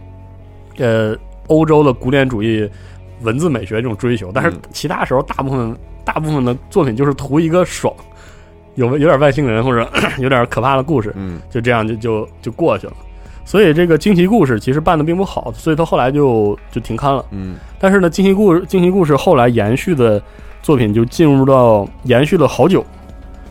[0.77, 1.15] 呃
[1.47, 2.69] 欧洲的古典主义
[3.21, 7.93] 文字美学这种追求，但是其他时候大部分大部分的作品就是图一个爽，
[8.75, 12.93] 有有点外星人或者 有点可怕的故事，嗯，就这样就就就过去了。
[13.45, 17.55] 所以这个惊奇故事其实办的并不好，所以他后来就就停刊了，嗯。
[17.79, 20.21] 但是呢，惊奇故事惊奇故事后来延续的。
[20.67, 22.85] 作品就进入到延续了好久，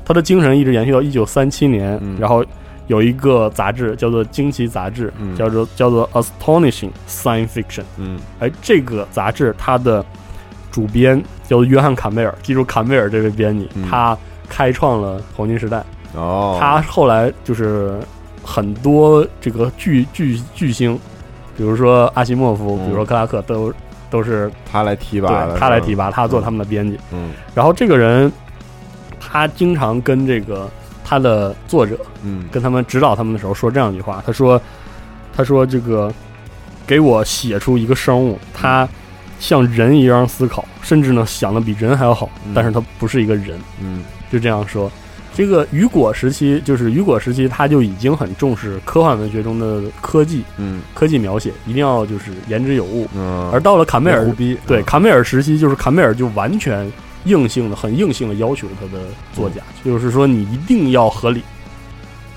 [0.04, 2.44] 他的精神一直延续到一九三七年，然后
[2.88, 7.84] 有一个杂志叫做《惊奇杂志》，叫做叫做 Astonishing Science Fiction。
[7.96, 10.04] 嗯，哎，这个杂志它的
[10.70, 14.14] 主编叫做约翰坎贝尔，记住坎贝尔这位编辑，他
[14.46, 15.82] 开创了黄金时代。
[16.14, 17.98] 哦，他后来就是
[18.44, 21.00] 很多这个巨巨巨星，
[21.56, 23.72] 比如说阿西莫夫，比如说克拉克都。
[24.10, 26.98] 都是他来提拔的，他来提拔，他做他们的编辑。
[27.12, 28.30] 嗯，然后这个人，
[29.18, 30.68] 他经常跟这个
[31.04, 34.60] 他的作者，嗯，跟他们指导他们的时候说这样一句话：他说，
[35.36, 36.12] 他说这个
[36.86, 38.88] 给我写出一个生物，他
[39.38, 43.58] 像人一样思考，甚至呢想的比人还要好，但是他不是一个人。
[43.80, 44.90] 嗯，就这样说。
[45.36, 53.06] 这个雨果时期，就是雨果时期，他就已经很重视科幻文学中的科技，嗯，科技描写一定要就是言之有物。
[53.14, 56.90] 嗯，而到了坎贝尔，逼对坎贝尔时期，就是坎贝尔就完全
[57.26, 61.42] 硬性的、很硬性的要求他的作家，就是说你一定要合理，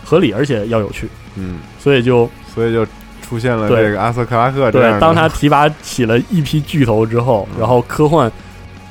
[0.03, 1.07] 合理而且要有趣。
[1.35, 2.85] 嗯，所以就所以就
[3.21, 4.69] 出现了这个阿瑟克拉克。
[4.73, 8.29] 对，当他提拔起了一批巨头之后，然后科幻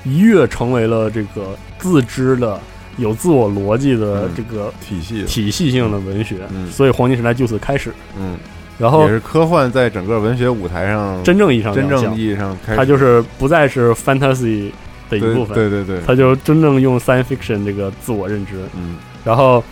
[0.03, 2.59] 一跃成为了这个自知的。
[2.98, 6.37] 有自我逻辑的这个体系体系性的文学，
[6.70, 7.92] 所以黄金时代就此开始。
[8.18, 8.37] 嗯，
[8.76, 14.70] 然后也是科幻在整个文学舞台上真正意义上真正意义上，它就是不再是 fantasy
[15.08, 15.54] 的一部分。
[15.54, 18.54] 对对对，它就真正用 science fiction 这个自我认知。
[18.76, 19.62] 嗯，然后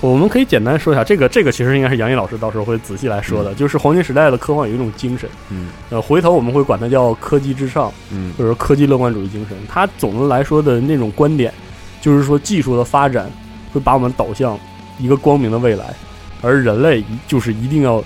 [0.00, 5.28] 我们可以简单说一下，这个这个其实应该是杨毅老师到时候会仔细来说的，就是黄金时代的科幻有一种精神。
[5.50, 9.58] 嗯，呃，回头我们会管它叫科技至上，嗯，或者说科技乐观主义精神。
[9.68, 11.52] 它总的来说的那种观点。
[12.04, 13.30] 就是说，技术的发展
[13.72, 14.58] 会把我们导向
[14.98, 15.86] 一个光明的未来，
[16.42, 18.04] 而人类就是一定要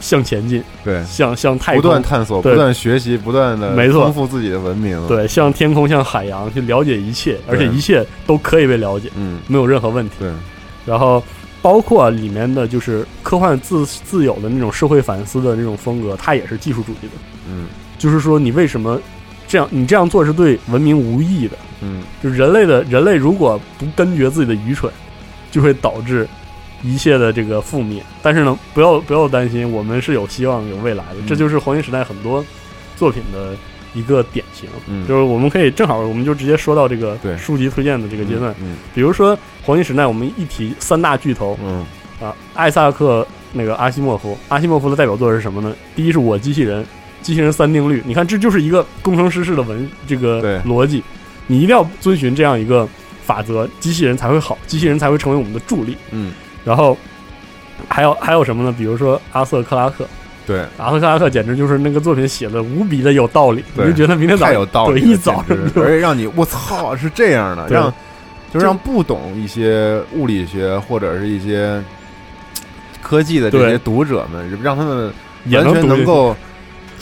[0.00, 4.04] 向前进，对，向向太空不断探索、不断学习、不断的没错。
[4.04, 10.16] 丰富自己的文明，对，向天空、向海洋去了解一切，而且一切都可以被了解，嗯，没有任何问题。
[10.18, 10.30] 对，
[10.84, 11.24] 然后
[11.62, 17.12] 包括里面的就是科幻自自有的那种社会反思的那种风格，它也是技术主义的，
[17.48, 19.00] 嗯，就是说你为什么？
[19.52, 21.58] 这样你这样做是对文明无益的。
[21.82, 24.90] 嗯，就人类的人类如果不根绝自己的愚蠢，
[25.50, 26.26] 就会导致
[26.82, 28.02] 一切的这个覆灭。
[28.22, 31.16] 但是呢，不要不要担心，我们是有希望、有未来的。
[31.28, 32.42] 这就是黄金时代很多
[32.96, 33.54] 作品的
[33.92, 34.70] 一个典型。
[34.86, 38.54] 嗯，就是我们可以正好，我们就直接说到这个对书籍推荐的这个阶段。
[38.62, 41.84] 嗯，比如说黄金时代，我们一提三大巨头，嗯
[42.22, 45.76] 啊，艾萨克那个阿西莫夫，阿西莫夫的代表作是什么呢？
[45.94, 46.86] 第一是我机器人，
[47.22, 48.02] 机器人三定律。
[48.04, 51.02] 你看，这就是一个工程师式的文这个逻辑。
[51.48, 52.88] 你一定要遵循这样一个
[53.24, 55.96] 法则，机器人才会好，机器人才会成为我们的助力。
[56.12, 56.32] 嗯，
[56.64, 56.96] 然后
[57.88, 58.74] 还有还有什么呢？
[58.78, 60.06] 比如说阿瑟克拉克，
[60.46, 67.92] 对，阿瑟克拉克简直就是那个作品写的无比的有道理，你就觉得明天早太有道理，一早上而且让你我操是这样的，让
[68.54, 71.82] 就是让不懂一些物理学或者是一些
[73.02, 75.12] 科技的这些读者们，让他们
[75.50, 76.34] 完全能够。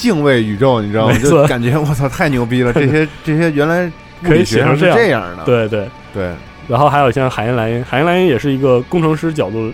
[0.00, 1.18] 敬畏宇宙，你知道吗？
[1.18, 2.72] 就感觉我操，太牛逼了！
[2.72, 3.92] 这些 这些原来
[4.22, 6.32] 可以写成这样的，对对对。
[6.66, 9.70] 然后还有像海因莱因，海因莱因也是一个工程师角度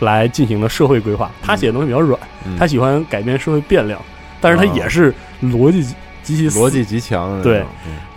[0.00, 1.30] 来进行的社会规划。
[1.40, 2.18] 他写的东西比较软，
[2.58, 4.00] 他喜欢改变社会变量，
[4.40, 5.94] 但是他也是逻辑
[6.24, 7.42] 极其逻辑极强的。
[7.44, 7.62] 对。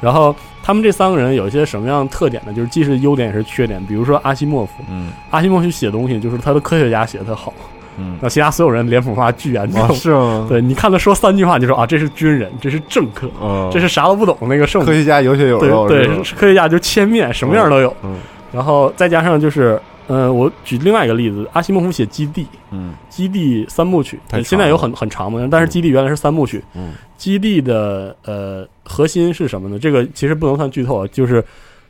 [0.02, 2.52] 然后他们这三个人有一些什么样的特点呢？
[2.52, 3.80] 就是既是优点也是缺点。
[3.86, 7.54] 比如说阿西莫夫，嗯，阿西莫夫写东西就是他的科学家写的特好。
[7.98, 10.46] 嗯，那其他所有人脸谱化巨严重，是吗？
[10.50, 13.30] 对你看他说三句话，就说啊，这是军人，这是政客，
[13.72, 17.96] 这是啥都不懂那个圣科学家有血有肉，对，科学家就千面，什么样都有。
[18.04, 18.18] 嗯，
[18.52, 29.80] 然后再加上就是，呃，我举另外一个例子，阿西莫夫写《基地》，嗯，《基地》三部曲，现在有很很长嘛，但是《基地》原来是三部曲，嗯，《基地》的呃核心是什么呢？
[29.80, 31.44] 这个其实不能算剧透啊，就是。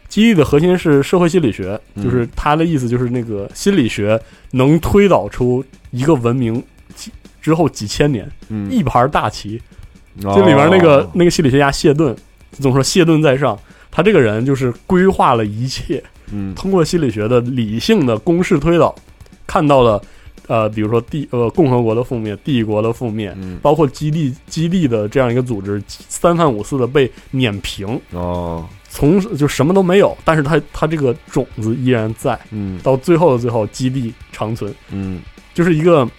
[0.07, 4.17] 基地的核心是社会心理学，就是他的意思就是那个心理学
[4.51, 5.65] 能推导出
[5.95, 6.61] 一个文明
[6.93, 8.29] 几之后几千年
[8.69, 9.61] 一盘大棋。
[10.19, 12.15] 这里面那个那个心理学家谢顿，
[12.51, 13.57] 总说谢顿在上，
[13.91, 16.01] 他这个人就是规划了一切，
[16.55, 18.95] 通过心理学的理性的公式推导，
[19.45, 20.01] 看到了
[20.47, 28.65] 呃，比如说帝呃共和国的覆灭，帝国的覆灭，包括基地基地的这样一个组织三番五次的被碾平哦。
[28.95, 35.19] 从就什么都没有，但是它它这个种子依然在，嗯，到最后的最后，基地长存，嗯，
[35.53, 36.09] 就是一个，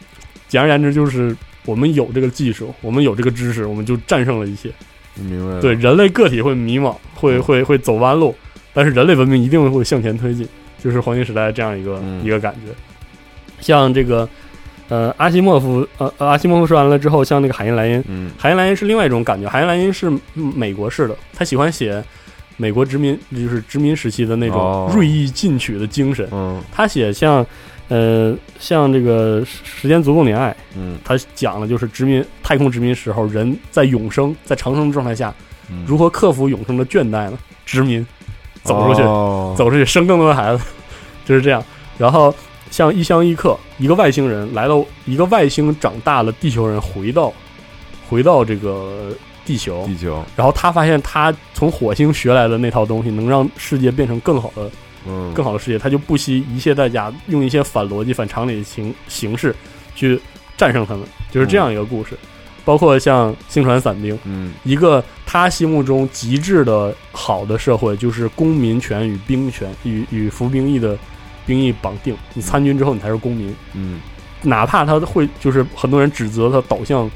[0.47, 4.71] 简而言之，就是我们有这个技术，我们有这个知识，我们就战胜了一切。
[5.15, 5.59] 明白？
[5.59, 8.35] 对，人类个体会迷茫，会会会走弯路，
[8.75, 10.47] 但是人类文明一定会向前推进，
[10.85, 12.75] 就是黄金时代这样一个一个感觉。
[13.59, 14.29] 像这个，
[14.91, 22.05] 呃，阿西莫夫，呃，阿西莫夫说完了之后，像那个海因莱因，嗯，海因莱因是另外一种感觉，海因莱因是美国式的，他喜欢写。
[22.57, 26.27] 美国殖民就是殖民时期的那种锐意进取的精神。
[26.33, 27.45] 嗯，他写像，
[27.89, 35.35] 呃，像这个时间足够年爱，嗯，他讲的就是殖民太空殖民时候人在永生在长生状态下，
[35.87, 37.39] 如何克服永生的倦怠呢？
[37.67, 38.07] 殖民
[38.63, 39.03] 走出去，
[39.57, 40.65] 走出去生更多的孩子，
[41.27, 41.63] 就是这样。
[41.99, 42.35] 然后
[42.71, 47.33] 像一乡一客，一个外星人来到一个外星长大了地球人回到
[48.09, 49.11] 回到这个。
[49.47, 50.23] 地球，地球。
[50.35, 54.69] 然后他发现，他从火星学来的那套东西能让世界变成更好的，
[55.07, 55.79] 嗯，更好的世界。
[55.79, 59.55] 他就不惜一切代价，用一些反逻辑、反常理的形形式
[59.95, 60.21] 去
[60.57, 62.19] 战胜他们，就是这样一个故事。
[62.65, 70.99] 包括像星船散兵，嗯，一个他心目中极致的好的社会，就是公民权与兵权与与服兵役的
[71.47, 72.17] 兵役绑定。
[72.35, 74.01] 你参军之后，你才是公民，嗯，
[74.43, 77.09] 哪怕他会就是很多人指责他导向。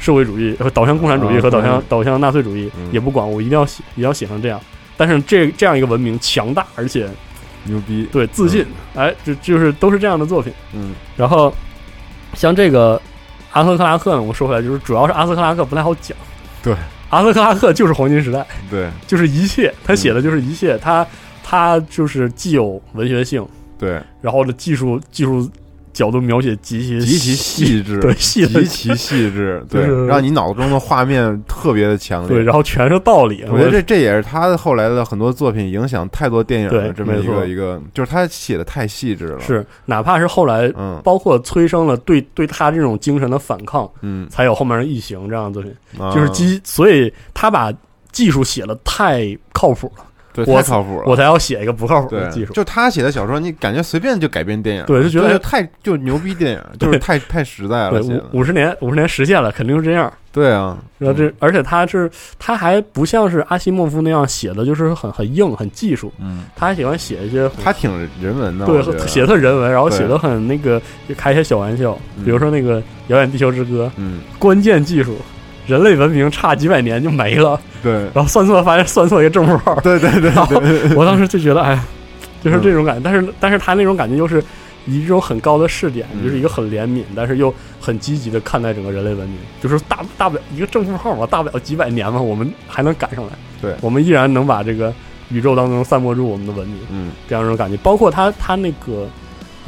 [0.00, 4.58] 社会主义和导向共产主义和导向导向纳粹主义也不管，我一定要写，也要写成这样。
[4.96, 7.06] 但是这这样一个文明强大而且
[7.64, 10.50] 牛逼，对自信，哎，就就是都是这样的作品。
[10.72, 11.54] 嗯，然后
[12.32, 13.00] 像这个
[13.52, 16.16] 阿瑟克拉克呢，我说回来就是主要是阿瑟克拉克不太好讲。
[16.62, 16.74] 对，
[17.10, 21.06] 阿瑟克拉克就是黄金时代，对，就是一切，他写的就是一切，他
[21.44, 23.46] 他就是既有文学性，
[23.78, 25.46] 对，然后的技术技术。
[26.00, 33.44] 角度描写极其极其细致， 对，细极其 细致，对，让你脑中的画面特别的强烈，对，然后全是道理。
[33.50, 39.40] 我觉得这这也是他后来的很多作品影响太多电影的这么一个一个，就是他写的太细致了。
[39.40, 45.74] 是，哪怕是后来，嗯，包括催生了对对他这种精神的反抗，嗯，才有后面的异形这样的作品，
[46.14, 47.70] 就是基，所以他把
[48.10, 50.04] 技术写的太靠谱了。
[50.32, 52.52] 对，太靠谱了，我才要写一个不靠谱的技术。
[52.52, 58.00] 就他写的小说，你感觉随便就改编电影，对，就觉得太就牛逼电影，就是太太实在了。
[58.02, 60.12] 五五十年，五十年实现了，肯定是这样。
[60.32, 62.08] 对啊，然后这，而且他是
[62.38, 66.12] 他还不像是阿西莫夫那样写的，就是很很硬、很技术。
[66.20, 67.90] 嗯，他还喜欢写一些，他挺
[68.22, 75.16] 人文的，对，写的人文，然后写的很那个，就开一些小玩笑，比如说那个《遥远地球之歌》，嗯，关键技术。
[75.70, 77.60] 人类文明差几百年就没了。
[77.82, 79.74] 对，然后算错发现 算错一个正负号。
[79.82, 81.80] 对对对对， 我当时就觉得，哎，
[82.42, 83.00] 就是这种感觉。
[83.02, 84.42] 但是，但是他那种感觉又是
[84.86, 89.38] 以一种很高的视点，就是一个很怜悯，但是又很积极的看待整个人类文明。
[89.62, 93.32] 就是大大不了一个正负号嘛，大不了几百年嘛，我们还能赶上来。
[93.62, 94.92] 对，我们依然能把这个
[95.30, 96.78] 宇宙当中散播住我们的文明。
[96.90, 97.76] 嗯，这样一种感觉。
[97.82, 99.06] 包括他他那个。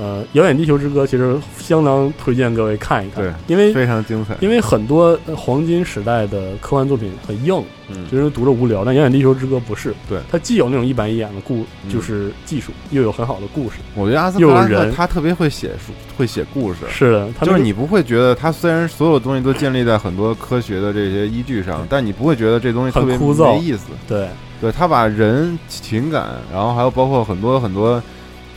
[0.03, 4.35] 呃，遥远地球之歌其实相当推荐各位看一看，对，因为非常精彩。
[4.41, 8.85] 因为很多黄金时代的科幻作品很硬，嗯，就是读着无聊。
[8.85, 13.77] 但遥远地球之歌不是，对，它既有那种一板一眼的故，就是技术，又有很好的故事。
[13.95, 16.81] 我觉得阿斯克拉克他特别会写书，会写故事。
[16.91, 23.91] 是的，就是你不会觉得他虽然所有东西都建立在很多科学的这些依据上，但你不会觉得这东西特别枯燥没意思。
[24.09, 24.27] 对，
[24.61, 28.03] 对他把人情感，然后还有包括很多很多。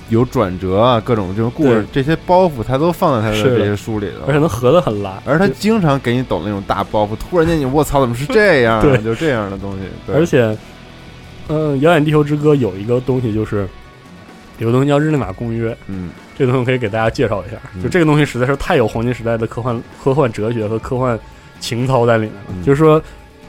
[0.09, 5.19] 有转折啊，各种这种故事，这些包袱他都放在他的这些书里了，而且能合得很拉。
[5.25, 8.79] 而他经常给你抖那种大包袱，突然间你卧槽，怎么是这样？
[8.81, 9.79] 对，就这样的东西。
[10.13, 10.55] 而且，
[11.47, 13.67] 嗯，《遥远地球之歌》有一个东西，就是
[14.59, 15.75] 有个东西叫日内瓦公约。
[15.87, 17.57] 嗯，这个东西可以给大家介绍一下。
[17.81, 21.19] 就这个东西实在是太有黄金时代的科幻、科幻哲学和科幻
[21.59, 22.63] 情操在里面了。
[22.63, 23.01] 就是说，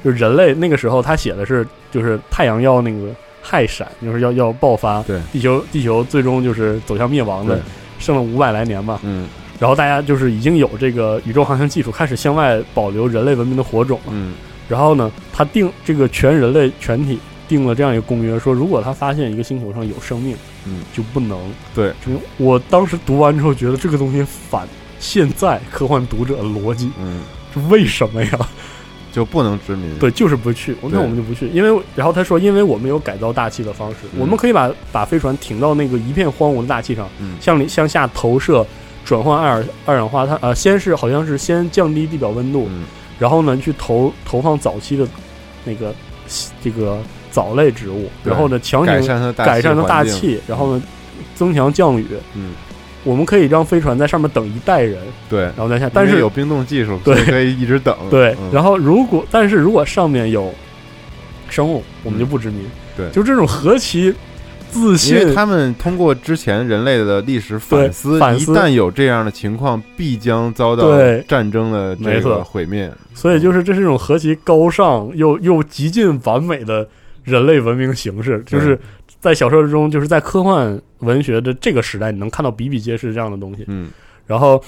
[0.02, 3.08] 就人类那个时候他写的是，就是太阳要那个。
[3.48, 7.60] 太闪，就是要要爆发，对地球地球最终就是走向灭亡的，
[8.00, 9.28] 剩了五百来年嘛，嗯，
[9.60, 14.34] 然后大家就是已经有这个宇宙航行技术，开始向外保留人类文明的火种了，嗯，
[14.68, 20.36] 然后呢，他定这个全人类全体定了这样一个公约，说如果他发现一个星球上有生命，
[20.66, 21.38] 嗯，就不能，
[21.72, 24.66] 对，就我当时读完之后觉得这个东西反
[24.98, 27.22] 现在科幻读者的逻辑，嗯，
[27.54, 28.30] 这为什么呀？
[29.16, 30.76] 就不能殖民，对，就是不去。
[30.82, 37.08] 那我们就不去，因为然后他说，因为我们有改造大气的方式，我们可以把把飞船停到那个一片荒芜的大气上，
[37.40, 38.66] 向里向下投射，
[39.06, 40.38] 转换二二氧化碳。
[40.42, 42.68] 呃，先是好像是先降低地表温度，
[43.18, 45.08] 然后呢去投投放早期的
[45.64, 45.94] 那个
[46.62, 46.98] 这个
[47.30, 48.86] 藻类植物，然后呢强行
[49.32, 50.82] 改善它大气，然后呢
[51.34, 52.06] 增强降雨。
[52.34, 52.50] 嗯。
[53.06, 54.98] 我们可以让飞船在上面等一代人，
[55.30, 55.88] 对，然后再下。
[55.94, 57.96] 但是有冰冻技术，对，可以一直等。
[58.10, 60.52] 对，然后如果但是如果上面有
[61.48, 62.66] 生物，我们就不殖民。
[62.96, 64.12] 对，就这种何其
[64.70, 65.16] 自信。
[65.16, 70.90] 因为他们通过之前人类的历史反思，一旦有这样的情况，必将遭到
[71.28, 72.92] 战争的这个毁灭。
[73.14, 76.86] 所以，就是这是一种何其高尚又又极尽完美的
[77.22, 78.78] 人类文明形式，就是
[79.20, 80.80] 在小说之中，就是在科幻。
[81.00, 83.64] 文学的这个时代，你能看到比比皆是这样的东西。
[83.66, 83.90] 嗯，
[84.26, 84.58] 然后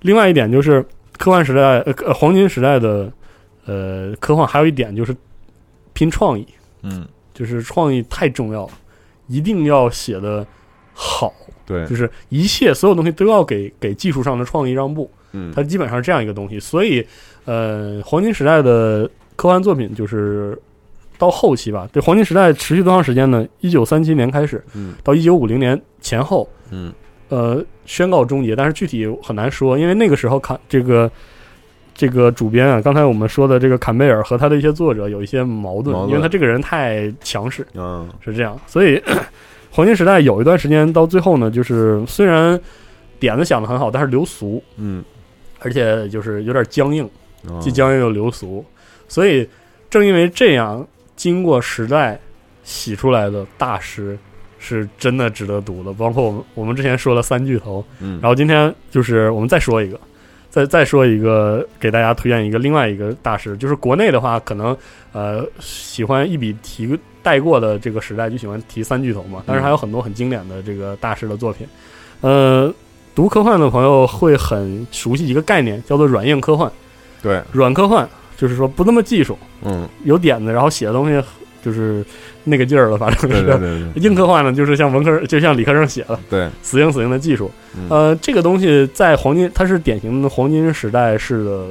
[0.00, 0.82] 另外一点就是
[1.18, 3.12] 科幻时代，呃，黄金时代的
[3.66, 5.14] 呃科幻，还有一点就是
[5.92, 6.48] 拼创意。
[6.80, 8.72] 嗯，就是创意太重要了，
[9.26, 10.44] 一定要写的
[10.94, 11.30] 好。
[11.66, 15.10] 对，就是一切所有东西都要给给技术上的创意让步。
[15.32, 16.58] 嗯，它基本上是这样一个东西。
[16.58, 17.06] 所以，
[17.44, 20.58] 呃，黄金时代的科幻作品就是。
[21.24, 23.46] 到后期吧，这黄金时代持续多长时间呢？
[23.60, 26.92] 一九三七年开始，嗯，到一九五零年前后，嗯，
[27.30, 28.54] 呃，宣告终结。
[28.54, 31.10] 但是具体很难说，因为那个时候坎这个
[31.94, 38.60] 这个主编啊，刚才我们说的这个坎贝尔和他的一些作者有一些矛盾，因为他这个人太强势，嗯，是这样。
[38.66, 39.02] 所以
[39.70, 42.60] 黄金时代有一段时间到最后呢，就是虽然
[43.18, 45.02] 点子想的很好，但是流俗，嗯，
[45.60, 47.08] 而且就是有点僵硬，
[47.60, 48.62] 既僵硬又流俗。
[49.08, 49.48] 所以
[49.88, 50.86] 正因为这样。
[51.16, 52.18] 经过时代
[52.62, 54.18] 洗出来的大师，
[54.58, 55.92] 是真的值得读的。
[55.92, 60.00] 包括我们我们之前说了三巨头，嗯，然后今天就是我们再说一个，
[60.50, 63.56] 再再说一个，给大家推荐一个另外一个大师。
[63.56, 64.76] 就是国内的话，可能
[65.12, 69.42] 呃喜欢一笔提带过的这个时代，就喜欢提三巨头嘛。
[69.46, 71.66] 但是还有很多很经典的这个大师的作品。
[72.20, 72.72] 呃，
[73.14, 76.70] 读科幻的朋友会很熟悉一个概念，叫做软硬科幻。
[77.22, 78.08] 对，软科幻。
[78.36, 81.22] 就是说不那么技术，嗯，有点子，然后写的东西
[81.62, 82.04] 就是
[82.42, 84.00] 那个劲儿了，反正是。
[84.00, 87.50] 硬科幻呢，就是像文科，就像理科生写的，对，死硬死硬的技术。
[87.88, 91.68] 呃，这个东西在黄金，它是典型的黄金时代式的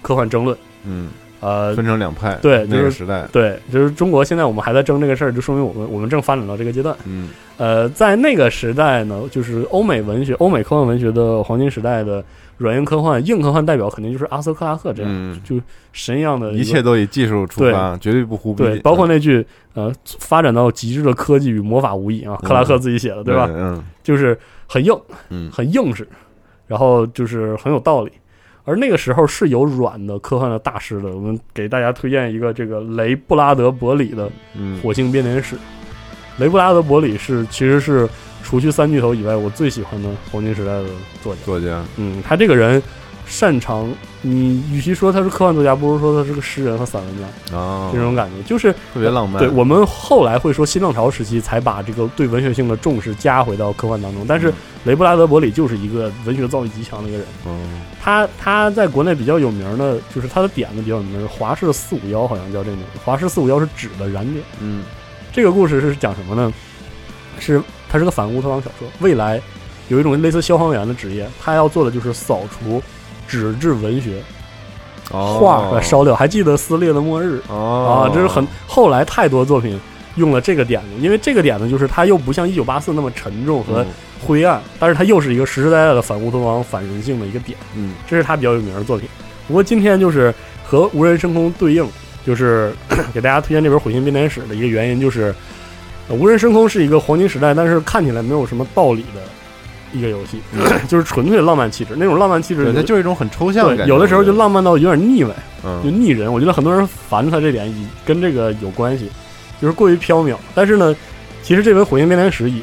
[0.00, 1.10] 科幻争论，嗯，
[1.40, 12.24] 呃，分成两派，对，那个时代，对，就是中国现在我们还在争这个事儿，就说明我们我们正发展到这个阶段，嗯，呃，在那个时代呢，就是欧美文学、欧美科幻文学的黄金时代的。
[12.56, 15.60] 软硬科幻，硬科幻代表肯定就是阿瑟克拉克这样，就
[15.92, 18.62] 神一样的，一切都以技术出发，绝对不忽逼。
[18.62, 19.44] 对，包括那句
[19.74, 23.50] 呃，发展到极致的科技与魔法无异啊，克拉克自己写的，对吧？
[23.52, 24.38] 嗯，就是
[24.68, 24.96] 很硬，
[25.30, 26.06] 嗯，很硬实，
[26.68, 28.12] 然后就是很有道理。
[28.62, 34.30] 而那个时候是有软的科幻的大师的，我们给大家推荐一个这个雷布拉德伯里的
[34.80, 35.56] 《火星编年史》。
[36.38, 38.08] 雷布拉德伯里是其实是。
[38.46, 40.84] 除去三巨头以外，我最喜欢的黄金时代的
[41.22, 41.40] 作家。
[41.46, 42.80] 作家，嗯，他这个人，
[43.26, 49.42] 擅长，你与其说他是科幻作家，不如说他是个诗人和散文家啊，这种感觉就是特别浪漫。
[49.42, 54.52] 对我们后来会说新浪潮时期才把这个对文学性的重视加回到科幻当中，但是
[54.84, 57.26] 雷布拉德伯里就是一个文学造诣极强的一个人。
[57.46, 63.00] 嗯，他他在国内比较有名的，就是他的点子比较有名，华氏四五幺好像叫这个名字。
[63.02, 64.44] 华氏四五幺是纸的燃点。
[64.60, 64.84] 嗯，
[65.34, 66.50] 这个故事是讲什么呢？
[67.38, 67.60] 是
[67.90, 69.42] 它是个反乌托邦小说，未来
[69.88, 72.82] 有一种类似消防员的职业，他要做的就是扫除。
[73.26, 74.22] 纸质文学，
[75.10, 76.14] 画和烧掉。
[76.14, 78.06] 还记得撕裂的末日啊？
[78.12, 79.80] 这是很后来太多作品
[80.16, 83.84] 用了这个点子，因为这个点子就是它又不像一九八四那么沉重和
[84.22, 87.58] 灰暗，但是它又是一个实实在在的反乌托邦、反人性的一个点。
[87.74, 89.08] 嗯，这是他比较有名的作品。
[89.48, 90.32] 不过今天就是
[90.62, 91.88] 和无人升空对应，
[92.26, 92.72] 就是
[93.12, 95.34] 给大家推荐这本《火星编年史》的一个原因，就是
[96.08, 99.20] 无人升空是一个黄金时代，但是看起来没有什么道理的。
[99.92, 100.40] 一个游戏，
[100.88, 103.94] 就是纯粹的浪漫气质，那种浪漫气质，它就是一种很抽象的感觉。
[103.94, 105.32] 有的时候就浪漫到有点腻味，
[105.64, 106.32] 嗯，就腻人。
[106.32, 107.72] 我觉得很多人烦他这点，
[108.04, 109.08] 跟这个有关系，
[109.62, 110.34] 就是过于缥缈。
[110.52, 110.96] 但是呢，
[111.44, 112.60] 其实这本《火星编年史》也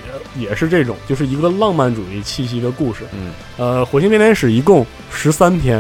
[0.50, 3.06] 也是这种，就是一个浪漫主义气息的故事。
[3.14, 5.78] 嗯，呃，《火星编年史》一共十三篇，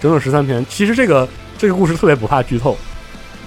[0.00, 0.64] 整整十三篇。
[0.70, 1.28] 其实这个
[1.58, 2.78] 这个故事特别不怕剧透，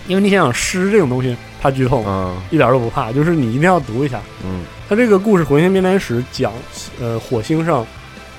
[0.08, 1.36] 因为你想想诗这种东西。
[1.62, 6.54] 怕剧透，嗯，一点都不怕，就是你一定要读一下，嗯，他这个故事《火星编年史》讲，
[7.02, 7.84] 呃，火星上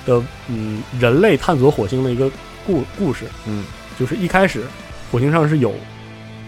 [0.05, 2.31] 的嗯人类探索火星的一个
[2.65, 3.65] 故故事，嗯，
[3.99, 4.63] 就是一开始
[5.11, 5.73] 火星上是有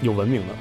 [0.04, 0.54] 有文明的，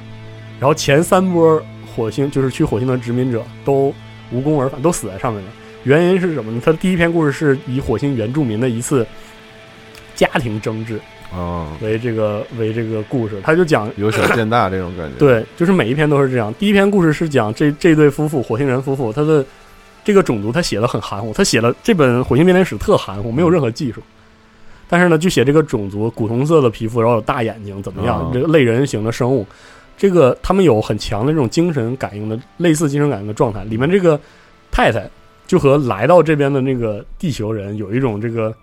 [0.58, 1.62] 然后前三波
[1.94, 3.94] 火星就是去火星的殖民者都
[4.32, 5.50] 无功而返，都死在上面了。
[5.84, 6.60] 原因是什么呢？
[6.64, 9.06] 它第一篇故事是以火星原住民的一次
[10.16, 11.00] 家庭争执。
[11.34, 15.16] 哦，为这个为这个故事，他就讲由小见大这种感觉。
[15.20, 16.52] 对，就是每一篇都是这样。
[16.54, 19.44] 第一篇故事是讲这这对夫妇，火星人夫妇，他的
[20.02, 24.02] 这个种族他写的很含糊，他写了这本《火星编年史》特含糊，没有任何技术。
[24.88, 28.30] 但是呢，就写这个种族，古铜色的皮肤，然后有大眼睛，怎么样？
[28.32, 29.46] 这个类人形的生物，
[29.98, 33.62] 这个他们有很强的这种精神感应的，类似精神感应的状态。
[33.64, 34.18] 里面这个
[34.70, 35.06] 太太
[35.46, 38.54] 就和来到这边的那个地球人有一种这个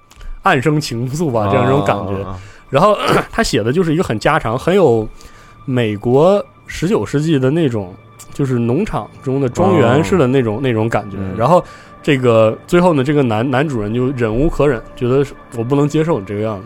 [0.41, 2.25] 暗生情愫吧，这样一种感觉。
[2.69, 2.97] 然后
[3.31, 5.07] 他写的就是一个很家常、很有
[5.65, 7.93] 美国十九世纪的那种，
[8.33, 11.17] 就是农场中的庄园式的那种那种感觉。
[11.37, 11.63] 然后
[12.03, 15.25] 这个最后呢，这个男男主人就忍无可忍，觉得
[15.57, 16.65] 我不能接受你这个样子，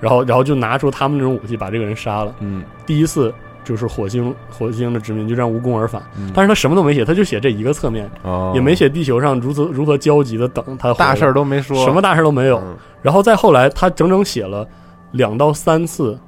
[0.00, 2.34] 然后然后就拿出他们那种武器把这个人杀了。
[2.40, 3.32] 嗯，第一次
[3.64, 6.02] 就是火星火星的殖民就这样无功而返。
[6.34, 8.10] 但是他什么都没写，他就写这一个侧面，
[8.54, 10.92] 也没写地球上如此如何焦急的等他。
[10.94, 12.62] 大事儿都没说，什么大事都没有。
[13.00, 14.66] 然后再后来，他整整写了。
[15.14, 16.18] 两到三次，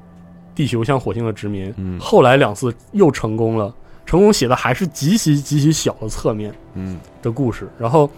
[0.55, 3.75] 地球向火星的殖民，嗯，后来两次又成功了，
[4.05, 7.69] 成功写的还是极其极其小的侧面，嗯的故事。
[7.79, 8.09] 然后，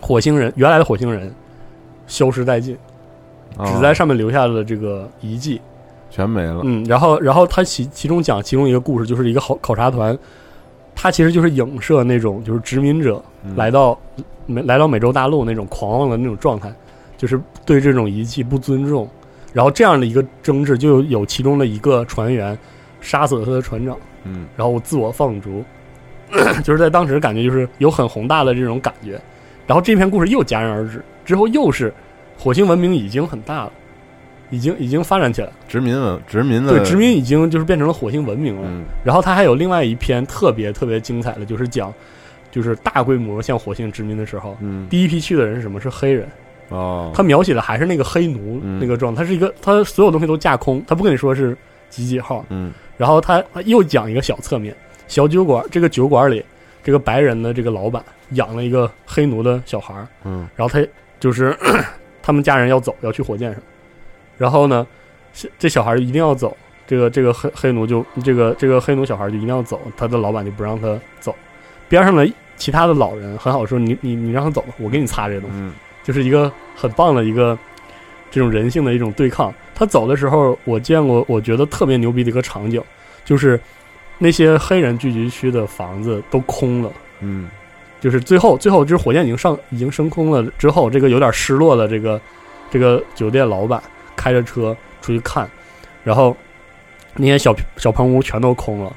[0.00, 1.30] 火星人原来的火星人
[2.06, 2.74] 消失殆尽，
[3.66, 5.60] 只在上面留下了这个遗迹，
[6.10, 6.62] 全没了。
[6.64, 10.18] 嗯，然后然后他其其中讲其中一个故事，就是一个考考察团，
[10.94, 13.22] 他其实就是影射那种就是殖民者
[13.54, 13.98] 来到
[14.46, 16.72] 美来到美洲大陆那种狂妄的那种状态，
[17.18, 19.06] 就是对这种遗迹不尊重。
[19.52, 22.56] 然后这样的一个争执，就有其中的一个船员
[23.00, 25.64] 杀死了他的船长，嗯，然后自我放逐，
[26.62, 29.20] 就是在当时感觉就是有很宏大的这种感觉。
[29.66, 31.92] 然后这篇故事又戛然而止，之后又是
[32.36, 33.72] 火星文明已经很大了，
[34.50, 38.62] 已经已经发展起来了，殖民文殖民的对殖民已经就是变成了火星文明了。
[38.64, 41.92] 嗯，然后他还有另外一篇特别特别精彩的，就是讲
[42.50, 45.80] 就是大规模向火星殖民的时候，嗯，第一批去的人是什么？
[45.80, 46.28] 是黑人。
[46.70, 51.56] 哦，他描写的还是那个黑奴那个状态，他是一个，他所有东西都架空，他不跟你说是
[51.88, 54.74] 几几号，嗯，然后他又讲一个小侧面，
[55.08, 56.44] 小酒馆，这个酒馆里，
[56.82, 59.94] 这个白人的这个老板养了一个黑奴的小孩
[60.24, 60.86] 嗯，然后他
[61.18, 61.56] 就是
[62.22, 63.60] 他们家人要走，要去火箭上，
[64.38, 64.86] 然后呢，
[65.58, 66.56] 这小孩一定要走，
[66.86, 71.34] 这个这个黑黑奴就这个这个黑奴小孩就一定要走，他的老板就不让他走，
[71.88, 75.72] 边上的其他的老人很好说，你你你让他走吧，我给你擦这些东西。
[76.10, 77.56] 就是一个很棒的一个
[78.32, 79.54] 这种人性的一种对抗。
[79.76, 82.82] 他走的时候，我见过我觉得特别牛逼的一个场景，
[83.24, 83.58] 就是
[84.18, 86.90] 那些黑人聚集区的房子都空了。
[87.20, 87.48] 嗯，
[88.00, 92.20] 就是最后最后就是火箭已经上已经升空了之后，这个有点失落的这个
[92.72, 93.80] 这个酒店老板
[94.16, 95.48] 开着车出去看，
[96.02, 96.36] 然后
[97.14, 98.92] 那些小小棚屋全都空了，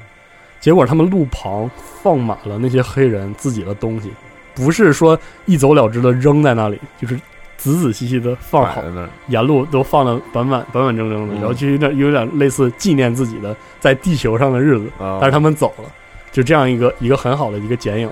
[0.58, 1.70] 结果他们路旁
[2.02, 4.10] 放满了那些黑人自己的东西。
[4.54, 7.16] 不是说一走了之的扔在那里，就是
[7.56, 8.82] 仔仔细细的放好，
[9.28, 14.90] 沿路都放的板板板板正正的，然后就有点有点类似纪念自己的在地球上的日子。
[14.98, 15.84] 但是他们走了，
[16.32, 18.10] 就这样一个一个很好的一个剪影。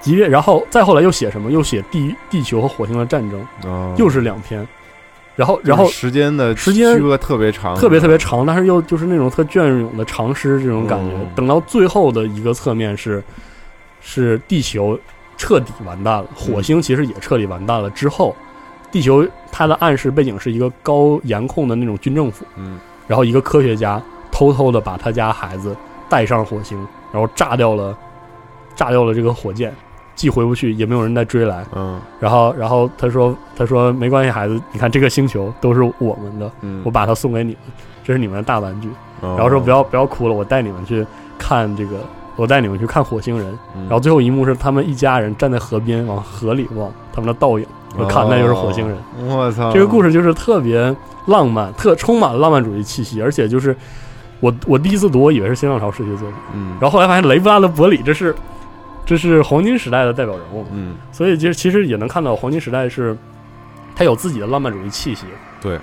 [0.00, 1.50] 即便然后再后来又写什么？
[1.50, 4.66] 又写地地球和火星的战争，又是两篇。
[5.36, 11.14] 然后然后时间的时间区隔特别长，特别特别长，但是又就是那种特隽永的长诗这种感觉。
[11.34, 13.22] 等到最后的一个侧面是
[14.00, 14.98] 是地球
[15.40, 18.36] 彻底完蛋了，火星其实也彻底完蛋了之后，
[18.92, 22.78] 地球它的暗示背景是一个高严控的那种军政府，嗯，
[23.08, 25.74] 然后一个科学家偷偷的把他家孩子
[26.10, 26.76] 带上火星，
[27.10, 27.96] 然后炸掉了
[28.76, 29.72] 炸掉了这个火箭。
[30.16, 31.64] 既回不去，也没有人再追来。
[31.74, 36.52] 嗯，然后，然后他说：“他说没关系，孩子，你看这个星球都是我们的，
[36.84, 37.60] 我把它送给你们，
[38.04, 38.90] 这是你们的大玩具。
[39.22, 41.06] 然后说不要不要哭了，我带你们去
[41.38, 42.00] 看这个，
[42.40, 43.46] 我带你们去看火星人。
[43.74, 47.66] 然后最后一幕是他们一家人站在河边，往河里望他们的倒影，
[47.98, 48.96] 我看那就是火星人。
[49.28, 50.94] 我操，这个故事就是特别
[51.26, 53.76] 浪漫，特充满浪漫主义气息，而且就是
[54.40, 58.34] 我我第一次读，我以为是新浪潮时期作品，嗯，然后后来发现雷布拉德伯里这是。”
[59.06, 63.16] 这是黄金时代的代表人物，嗯，所以其实其实也能看到黄金时代是，
[63.96, 65.24] 他有自己的浪漫主义气息，
[65.60, 65.76] 对，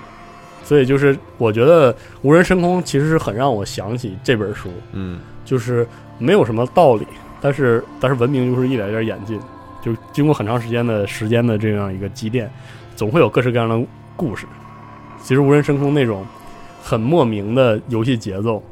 [0.64, 5.86] 所以就是我觉得无人深空其实是很让我想起这本书，嗯，就是
[6.18, 7.06] 没有什么道理，
[7.40, 9.40] 但是但是文明就是一点一点演进，
[9.80, 12.50] 就经过很长时间的时间的这样一个积淀，
[12.94, 14.46] 总会有各式各样的故事。
[15.22, 16.26] 其实无人升空那种
[16.82, 18.62] 很莫名的游戏节奏，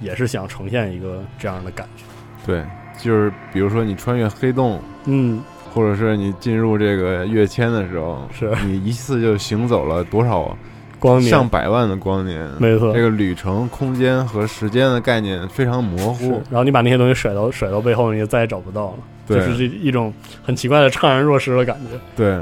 [0.00, 2.04] 也是想呈现一个这样的感觉，
[2.46, 2.64] 对。
[2.98, 10.56] 就是比如说你穿越黑洞，嗯，或者是你进入这个跃迁的时候，是你一次就行走了多少
[11.02, 12.94] 光年，上百万的光年，没错。
[12.94, 21.98] 这个旅程空间和时间的概念非常模糊，然后你把那些东西甩到甩到背后，你就再也找不到了，就是这一种很奇怪的怅然若失的感觉。
[22.14, 22.40] 对，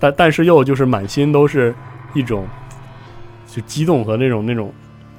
[0.00, 1.72] 但但是又就是满心都是
[2.12, 2.44] 一种
[3.46, 4.72] 就激动和那种那种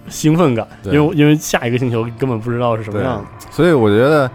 [0.10, 4.30] 兴奋感，因为因为下一个星球根本不知道是什么样子，所以我觉得。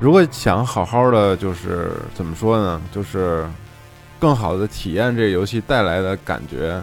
[0.00, 2.80] 如果想好好的，就是怎么说呢？
[2.90, 3.46] 就是
[4.18, 6.82] 更好的体验这个游戏带来的感觉，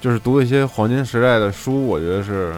[0.00, 2.52] 就是读一些黄金时代的书，我觉得是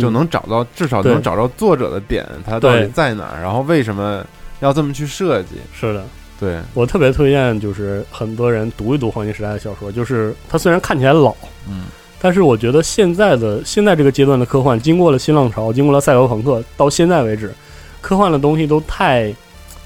[0.00, 4.24] 就能找到，至少能找到作者的点，他到底在哪儿，然后为什么
[4.60, 5.56] 要这么去设计？
[5.74, 6.04] 是的，
[6.40, 11.34] 对我特别推荐，就是很多人读一读黄金时代的小说，就是它虽然看起来老，
[11.68, 11.84] 嗯，
[12.20, 17.52] 但是我觉得现在的现在这个阶段的科幻，经过了新浪潮，经过了赛博朋克，到现在为止。
[18.00, 19.34] 科幻的东西都太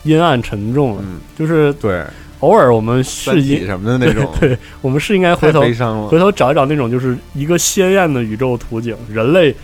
[0.02, 1.04] 阴暗沉重了，
[1.38, 2.04] 就是对。
[2.40, 5.60] 偶尔我们是应什么的那种， 对我们是应该回头
[6.08, 9.54] 回头找一找那种就是一个鲜艳的宇宙图景，人类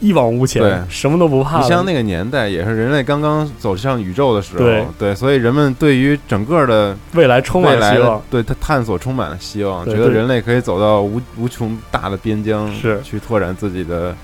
[0.00, 1.60] 一往无前，什么都不怕。
[1.62, 4.84] 你像那个年代，也是人类刚刚走向宇宙的时候，对。
[4.98, 13.00] 对，所以人们对于整个的未来充满希望，对他探索充满了希望，觉得人类可以走到无无穷大的边疆，是。
[13.02, 14.14] 去拓展自己的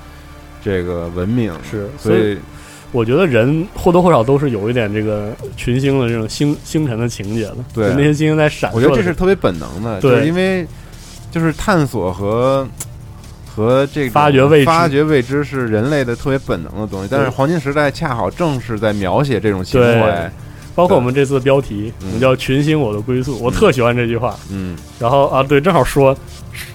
[0.63, 2.37] 这个文明，是所以。
[2.91, 7.89] 我觉得人或多或少都是有一点这个群星的这种星星辰的情节的，对。
[7.91, 8.71] 那些星星在闪。
[8.73, 10.67] 我觉得这是特别本能的，对，因为
[11.31, 12.67] 就是探索和
[13.55, 17.09] 和这个发掘未知，发掘未知是人类的特别本能的东西。
[17.11, 20.33] 但是黄金时代恰好正是在描写这种情怀，
[20.75, 24.35] 包括我们这次的标题，我们叫“群星我的归宿”，我特喜欢这句话。
[24.51, 26.17] 嗯，然后啊，对，正好说，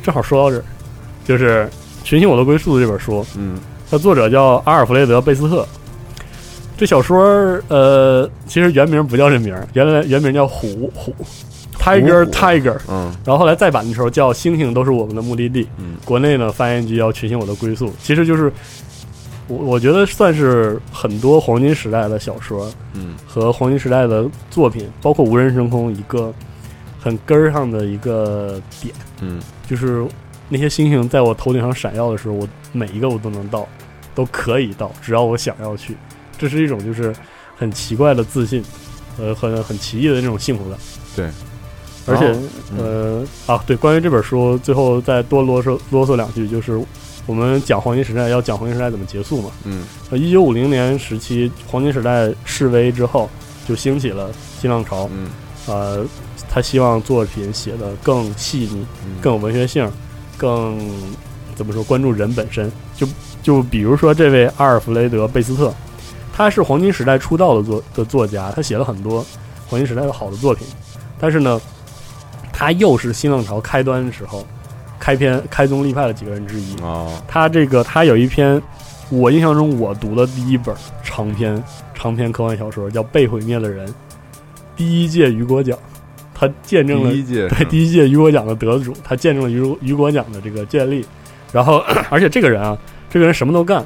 [0.04, 0.64] 正好说到这儿，
[1.26, 1.68] 就是
[2.08, 3.58] 《群星我的归宿》这本书，嗯，
[3.90, 5.68] 它作者叫阿尔弗雷德·贝斯特。
[6.76, 7.24] 这小说
[7.68, 11.14] 呃，其实原名不叫这名，原来原名叫虎虎
[11.80, 18.52] ，Tiger Tiger，嗯，然后后来再版的时候叫星星都是我们的目的地，嗯，国内呢翻译局叫群星我的归宿，其实就是
[19.48, 26.34] 我我觉得算是很多黄金时代的小说，嗯，和黄金时代的作品，包括无人升空一个
[27.00, 30.04] 很根儿上的一个点，嗯，就是
[30.50, 33.68] 那些星星在我头顶上闪耀的时候，我每一个我都能到，
[34.16, 35.96] 都可以到，只要我想要去。
[36.44, 37.16] 这是一种就是
[37.56, 38.62] 很奇怪的自信，
[39.18, 40.78] 呃，很很奇异的那种幸福感。
[41.16, 41.30] 对，
[42.06, 42.36] 而且
[42.78, 46.78] 呃啊，对，关于这本书，最后再多啰嗦啰嗦两句，就是
[47.26, 49.52] 我们讲黄金时代，要讲黄金时代怎么结束嘛。
[49.64, 53.30] 嗯，呃，一九五零年时期，黄金时代示威之后，
[53.66, 54.30] 就兴起了
[54.60, 55.10] 新浪潮。
[55.14, 55.30] 嗯，
[55.66, 56.06] 呃，
[56.50, 58.86] 他希望作品写的更细腻，
[59.22, 59.90] 更有文学性，
[60.36, 60.78] 更
[61.56, 62.70] 怎么说，关注人本身。
[62.98, 63.08] 就
[63.42, 65.74] 就比如说这位阿尔弗雷德·贝斯特。
[66.36, 69.24] 他是黄金时代出道的作的作家，他写了很多
[69.68, 70.66] 黄金时代的好的作品，
[71.20, 71.62] 但是呢，
[72.52, 74.44] 他又是新浪潮开端的时候
[75.00, 76.76] 开篇开宗立派的几个人之一。
[76.82, 78.60] 哦，他这个他有一篇
[79.12, 81.64] 我印象中我读的第一本长篇
[81.94, 83.88] 长篇科幻小说叫《被毁灭的人》，
[84.76, 85.78] 第一届雨果奖，
[86.34, 91.06] 他见证了第一届对第一届雨果奖的得主，他见证了雨雨果奖的这个建立。
[91.52, 92.76] 然后，而且这个人啊，
[93.08, 93.86] 这个人什么都干，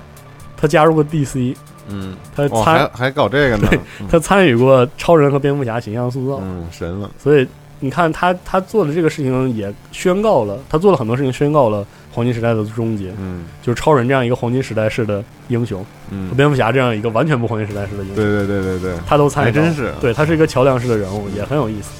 [0.55, 1.53] 他加入过 DC。
[1.89, 3.69] 嗯，他参还搞这个呢？
[4.09, 7.09] 他参与过超人和蝙蝠侠形象塑造，嗯，神了。
[7.17, 7.47] 所以
[7.79, 13.13] 你看他他做的这个事情也宣告了，他做了很多事情，宣告了黄金时代的终结。
[13.19, 21.91] 嗯，就是超人这样一个黄金时代式的英雄，嗯，和蝙蝠侠这样一个完全不黄金时代式的英雄，对对对对对，他都参与，真是，对他是一个桥梁式的人物，也很有意思。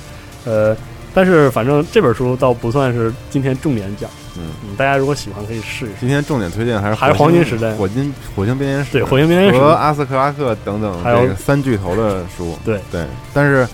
[0.50, 0.76] 呃，
[1.18, 4.08] 但是反正这本书倒不算是今天重点讲。
[4.38, 5.96] 嗯，大家如果喜欢可以试一试。
[6.00, 12.56] 今天重点推荐还是还是黄金时代，火金火星编年史，对火星编年史和阿斯克拉克等等这个三巨头的书。
[12.64, 13.04] 对对，
[13.34, 13.68] 但是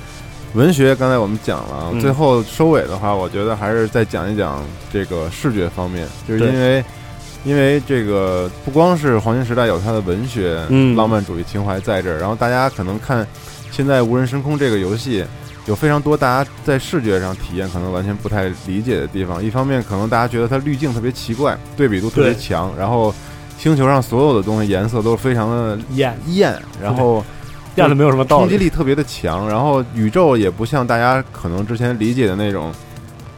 [0.53, 6.85] 文学刚才我们讲了，最后收尾的话，我觉得还是再讲一讲这个视觉方面，就是因为
[7.43, 10.65] 因为这个不光是黄金时代有它的文学
[10.95, 13.27] 浪漫主义情怀在这儿，然后大家可能看
[13.69, 15.25] 现在无人深空这个游戏。
[15.65, 19.41] 有非常多大家在视觉上体验可能完全不太理解的地方。
[19.41, 23.15] 一方面，可能大家觉得它滤镜特别奇怪，对比度特别强，然后
[23.57, 27.23] 星球上所有的东西颜色都是非常的艳艳，然后
[27.75, 29.47] 艳的没有什么道理冲击力特别的强。
[29.47, 32.73] 然后宇宙也不像大家可能之前理解的那种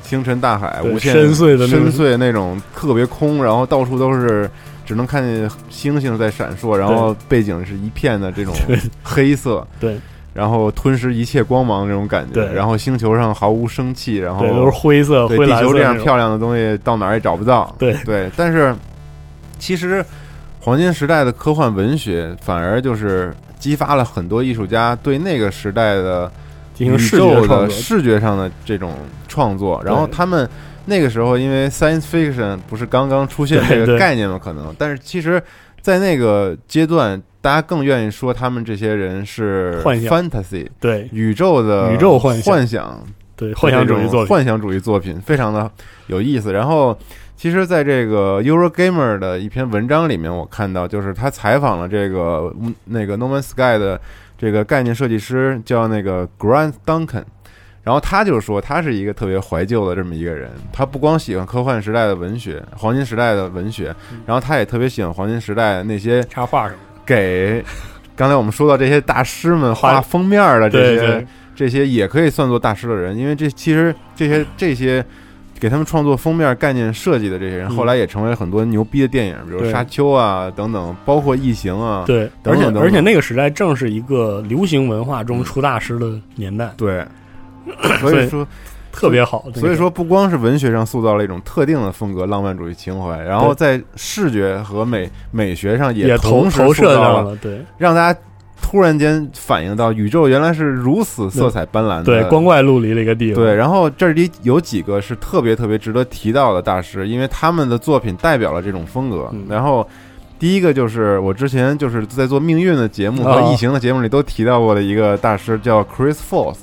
[0.01, 4.49] 星辰大海、无限深邃的深邃那种特别空，然后到处都是
[4.83, 8.55] 只能看见星星在闪烁，然后背景是一片的这种
[9.03, 9.65] 黑色。
[9.79, 9.95] 对。
[10.35, 12.53] 然后吞噬一切光芒那种感觉，对。
[12.53, 15.63] 然后星球上毫无生气，然后都是灰色、灰蓝色。
[15.63, 17.73] 地球这样漂亮的东西到哪儿也找不到。
[17.79, 18.75] 对对，但是
[19.57, 20.03] 其实
[20.59, 26.29] 黄金时代的科幻文学反而就是激发了很多艺术家对那个时代的
[26.79, 28.91] 宇宙的视觉上的这种
[29.29, 29.81] 创作。
[29.85, 30.47] 然后他们
[30.83, 35.41] 那个时候因为 science fiction 不是刚刚出现这个概念嘛，可能，但是其实，
[35.79, 37.21] 在那个阶段。
[37.45, 42.99] 大家更愿意说他们这些人是 fantasy，对宇宙的宇宙幻幻想，
[43.35, 45.69] 对幻想主义作品，幻想主义作品非常的
[46.07, 46.51] 有意思。
[46.51, 46.97] 然后，
[47.35, 52.51] 其实在这个 Eurogamer 的一篇文章里面，我看到就是他采访了这个
[52.85, 54.01] 那个 No Man's Sky 的
[54.35, 57.25] 这个概念设计师，叫那个 Grant Duncan。
[57.83, 60.49] 然后他就说，他是一个特别怀旧的这么一个人。
[60.73, 66.79] 他不光喜欢科幻时代的文学，黄金时代的文学，然后他也特别喜欢黄金时代那些插画什么。
[67.05, 67.63] 给
[68.15, 75.05] 刚才我们说到这些大师们画封面的这些这些也可以算作大师的人，因为这其实这些这些
[75.59, 82.03] 给他们创作封面概念设计的这些人，后来也成为很多牛逼的电影，比如《沙丘》啊等等，包括《异形》啊。
[82.05, 86.73] 对，而且而且那个时代正是一个流行文化中出大师的年代。
[86.75, 87.05] 对，
[88.01, 88.47] 所以说。
[88.95, 98.19] 特别好，所以说不光是文学上塑造了一种特定的风格，浪漫主义情怀，然后在视觉和美美学上也同时投射到了，对，让大家
[98.61, 103.43] 突然间反映到宇宙原来是如此色彩斑斓的，对，光怪陆离的一个地方。
[103.43, 109.29] 对，然后这里有几个是特别特别值得提到的大师，因为他们的作品代表了这种风格。
[109.49, 109.87] 然后
[110.39, 116.59] 第一个就是我之前就是在做命运的节目和异形的节目里都提到过的一个大师，叫 Chris Force。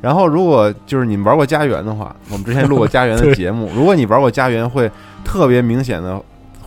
[0.00, 3.68] 然后，如果就是你们玩过家园的话，我们之前录过家园的 节目。
[3.74, 4.88] 如果你玩过家园，会
[5.24, 6.20] 特别明显的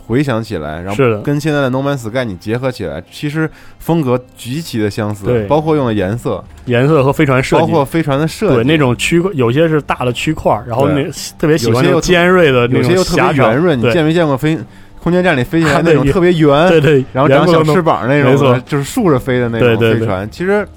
[0.06, 11.02] 回想起来，然后跟现在的 No Man's Sky 你结合起来，其实风格极其的相似，包括用的颜色、颜色和飞船设计，包括飞船的设计，对那种区有些是大的区块，然后那
[11.38, 13.78] 特别喜欢又尖锐的，有些又特别圆润。
[13.78, 14.58] 你见没见过飞
[15.02, 20.68] 空间站里飞起来那种特别圆，对对，然后长小翅膀那种，就是竖着飞的那种飞船，其实。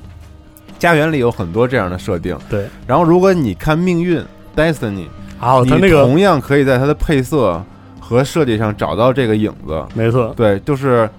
[0.86, 2.68] 家园里有很多这样的设定，对。
[2.86, 4.24] 然后，如果你看命运
[4.56, 5.08] （Destiny），
[5.40, 7.60] 啊，你同样可以在它的配色
[8.00, 9.84] 和设计上找到这个影子。
[9.96, 11.10] 没错，对，就是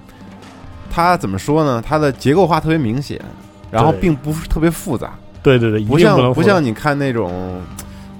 [0.88, 1.82] 它怎么说呢？
[1.84, 3.20] 它的结构化特别明显，
[3.68, 5.14] 然后并不是特别复杂。
[5.42, 7.60] 对对对，不像不像你看那种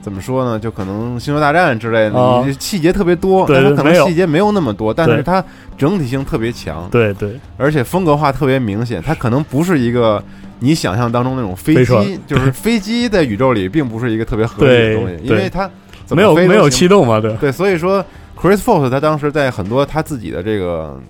[0.03, 0.59] 怎么说呢？
[0.59, 5.43] 就可能《星球大战》之类的，你细节特别多，但它可能细节没有那么多，但是它
[5.79, 6.89] 整体性特别强。
[6.91, 10.23] 对对，而且风格化特别明显，它可能不是一个。
[10.59, 15.69] 你想象当中那种飞机，就是飞机在宇宙里并不是一个特别合理的东西，因为它
[16.11, 17.35] 没有没有气动嘛，对。
[17.37, 18.05] 对，所以说
[18.37, 21.01] Chris Force 他当时在很多他自己的这个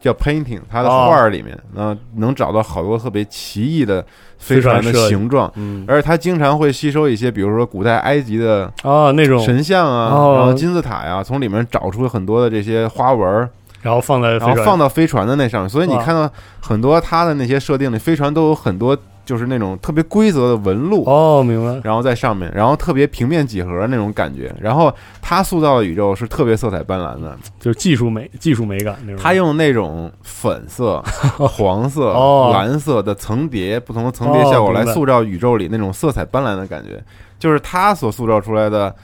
[0.00, 4.04] 叫 painting 他的画里面，那能找到好多特别奇异的
[4.38, 9.38] 飞船的形状，嗯，而且他经常会吸收一些，比如说古代埃及的啊那种。
[9.44, 13.48] 神像啊，然后金字塔呀，从里面找出很多的这些花纹。
[13.82, 16.30] 然后放在然后放到飞船的那上面，所以你看到
[16.60, 21.80] 很多它的那些设定里，飞船都有很多就是那种特别规则的纹路哦，明白。
[21.84, 29.16] 然后在上面，然后特别平面几何那种感觉，然后它塑造的宇宙是特别色彩斑斓的，就是技术美、技术美感那种。
[29.20, 31.02] 它用那种粉色、
[31.38, 32.12] 黄色、
[32.52, 37.02] 蓝色的层叠，不同的层叠效果来塑造宇宙里那种色彩斑斓的感觉，
[37.38, 38.94] 就是它所塑造出来的。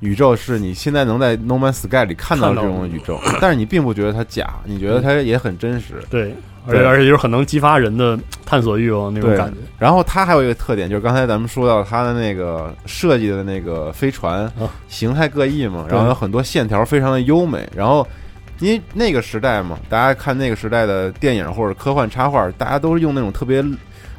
[0.00, 5.94] 宇宙是你现在能在 No Man's Sky 里看到这种宇宙，但是你并不觉得它假，你觉得它也很真实。
[6.08, 6.34] 对，
[6.66, 9.56] 而且而且就是很能激发人的探索欲望那种感觉。
[9.78, 14.50] 然后它还有一个特点，就是刚才咱们说到它的那个设计的那个飞船
[14.86, 17.68] 形态各异嘛，然后有很多线条非常的优美。
[17.74, 18.06] 然后
[18.60, 23.64] 因为那个时代嘛，大家看那个时代的电影或者科幻插画，大家都是用那种特别。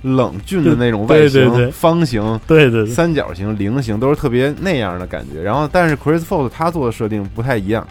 [0.01, 5.41] 冷峻的那种外形，方形，对对，三角形、菱形，都是特别那样的感觉。
[5.41, 7.85] 然后，但是 Chris f o r 他做的设定不太一样，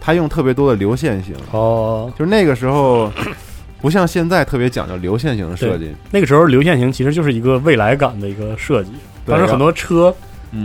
[0.00, 1.34] 他用特别多的流线型。
[1.52, 3.12] 哦，就是那个时候，
[3.80, 5.94] 不像现在特别讲究流线型的设计。
[6.10, 8.90] 那个时候流线型其实就是一个未来感的一个设计。
[9.24, 10.12] 当时很多车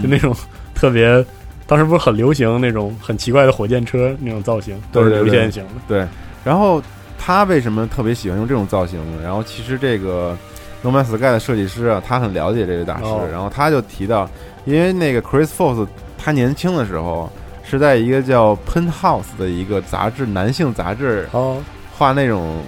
[0.01, 0.35] 就那种
[0.73, 1.23] 特别，
[1.67, 5.71] 当时不是很流行那种很奇怪的火箭车那种造型，都是流线型的。
[5.87, 6.07] 对。
[6.43, 6.81] 然后
[7.19, 9.21] 他为什么特别喜欢用这种造型呢？
[9.23, 10.35] 然后其实这个。
[10.83, 14.29] No Man's Sky 的设计师啊，他很了解这位大师，然后他就提到，
[14.65, 15.85] 因为那个 Chris Force
[16.17, 17.29] 他年轻的时候
[17.63, 21.57] 是在一个叫 Penthouse 的一个杂志，男性杂志哦，
[21.97, 22.61] 画那种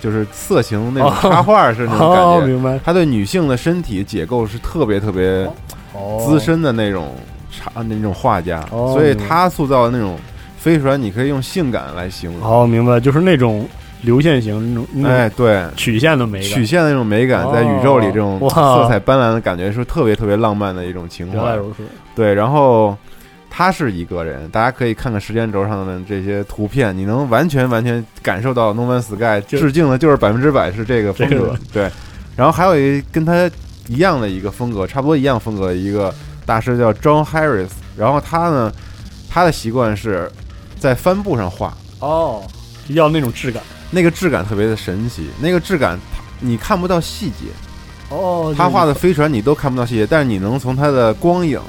[0.00, 2.78] 就是色情那种插画是那种感觉，明白？
[2.84, 5.44] 他对女性的身体解构是特别特别
[6.24, 7.14] 资深的那种
[7.50, 10.16] 插那种画家，所以他塑造的那种
[10.56, 12.48] 飞船，你可以用性感来形容。
[12.48, 13.68] 哦，明白，就是那种。
[14.02, 21.58] 流线型那种，哎，对，曲线的美，曲线的那种美感，在宇宙里这种色彩斑斓的感觉是特别特别浪漫的一种情怀。
[22.14, 22.96] 对，然后
[23.50, 31.54] 他是一个人，大家可以看看时间轴上的这些图片，你能完全完全感受到 No Man's Sky 致敬的就是百分之百是这个风格。
[31.72, 31.90] 对，
[32.36, 33.50] 然后还有一跟他
[33.88, 36.14] 一样的一个风格，差不多一样风格的一个
[36.46, 38.72] 大师叫 John Harris，然后他呢，
[39.28, 40.30] 他的习惯是
[40.78, 41.76] 在帆布上画。
[41.98, 42.42] 哦，
[42.88, 43.62] 要那种质感。
[43.90, 45.98] 那个质感特别的神奇，那个质感，
[46.38, 47.46] 你看不到细节，
[48.08, 51.60] 哦，他画的飞船你都看不到细节，但是你能从他的光影，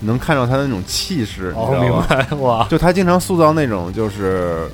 [0.00, 2.06] 能看到他的那种气势，你知道吗？
[2.38, 4.68] 哇，就他经常塑造那种就是，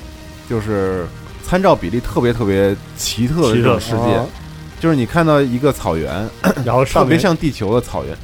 [0.49, 1.05] 就是
[1.43, 4.21] 参照比例特别特别奇特的这种世界，
[4.79, 6.29] 就是你看到一个草原，
[6.65, 8.15] 然后特别像地球的草原。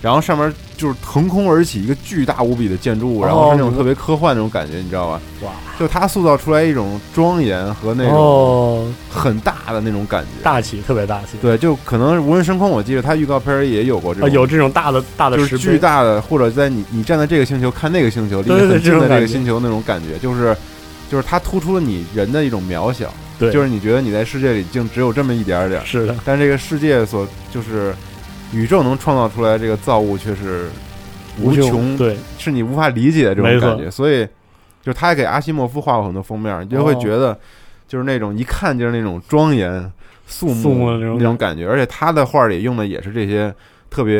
[0.00, 0.52] 然后上面
[0.82, 5.20] 就是腾空而起一个巨大无比的建筑物，然后是那种特别科幻那种感觉，你知道吧？
[5.42, 5.52] 哇！
[5.78, 11.38] 就它塑造出来一种庄严和那种很大的那种感觉，大气，特别大气。
[11.40, 20.56] 对，就可能无人升空，我记得它预告片也有过这种，有这种大的大的，就是巨大的，或者在你你站在这个星球看那个星球，离你很近的这个星球那种感觉，就是
[21.08, 27.24] 就是它突出了你人的一种渺小，对，就是你觉得你在世界里竟只有这么一点点，是的，但这个世界所
[27.54, 27.94] 就是。
[28.52, 30.68] 宇宙能创造出来这个造物却是
[31.40, 33.90] 无穷，对，是你无法理解的这种感觉。
[33.90, 34.26] 所以，
[34.82, 37.38] 就他还给阿西莫夫画过很多封面，你就会觉得
[37.88, 39.90] 就是那种一看就是那种庄严
[40.26, 41.66] 肃穆那种感觉。
[41.66, 43.52] 而且他的画里用的也是这些。
[43.92, 44.18] 特别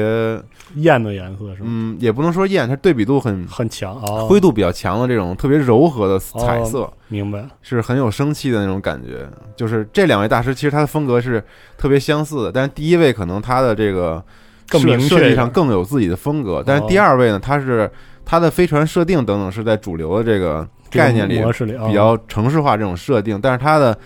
[0.74, 1.68] 艳的颜色是吗？
[1.68, 3.98] 嗯，也不能说艳，它对比度很很强，
[4.28, 7.48] 灰度比较强的这种特别柔和的彩色，明白？
[7.62, 9.26] 是很有生气的那种感觉。
[9.56, 11.42] 就是这两位大师，其实他的风格是
[11.78, 14.22] 特别相似的，但是第一位可能他的这个
[14.68, 17.90] 设设计上更有自己的风格，但是第二位呢，他是
[18.24, 21.42] 他的飞船设定等等是在主流的这个概念里
[21.86, 23.96] 比较城市化这种设定，但是他的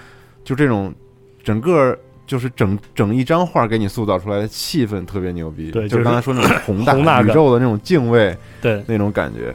[0.45, 0.95] 就这种
[1.43, 1.99] 整个。
[2.27, 9.55] 就是整整一张画给你塑造出来的气氛特别牛逼，对，就是刚才说那种 宏大宇宙的那种敬畏，对，那种感觉。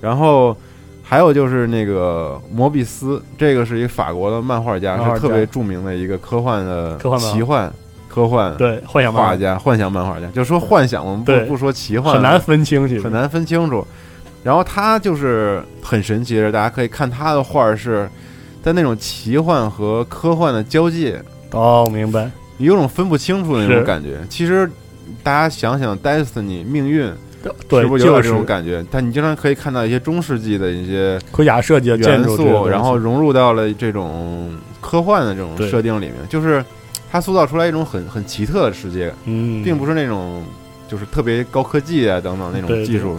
[0.00, 0.56] 然后
[1.02, 7.72] 还有就是那个摩比斯，这个是一个法国的漫画家，是特别著名的一个科幻的科幻奇幻
[8.08, 13.86] 科幻对幻想画家，幻想漫画家，就说幻想，我们不不说奇幻，很难分清楚，很难分清楚。
[14.42, 18.08] 然后他就是很神奇的，大家可以看他的画是
[18.62, 21.20] 在那种奇幻和科幻的交界。
[21.56, 24.18] 哦，明白，有种分不清楚的那种感觉。
[24.28, 24.70] 其实，
[25.22, 27.04] 大家想想，Destiny 命运，
[27.70, 28.84] 是不是有点这种感觉？
[28.90, 36.14] 但你经常可以看到一些中世纪的一些盔甲设计元素，然后融入到了这种科幻的这种设定里面。
[36.28, 36.64] 就是
[37.10, 40.44] 它塑造出来一种很很奇特的世界，嗯，并不是那种
[40.86, 43.18] 就是特别高科技啊等等那种技术。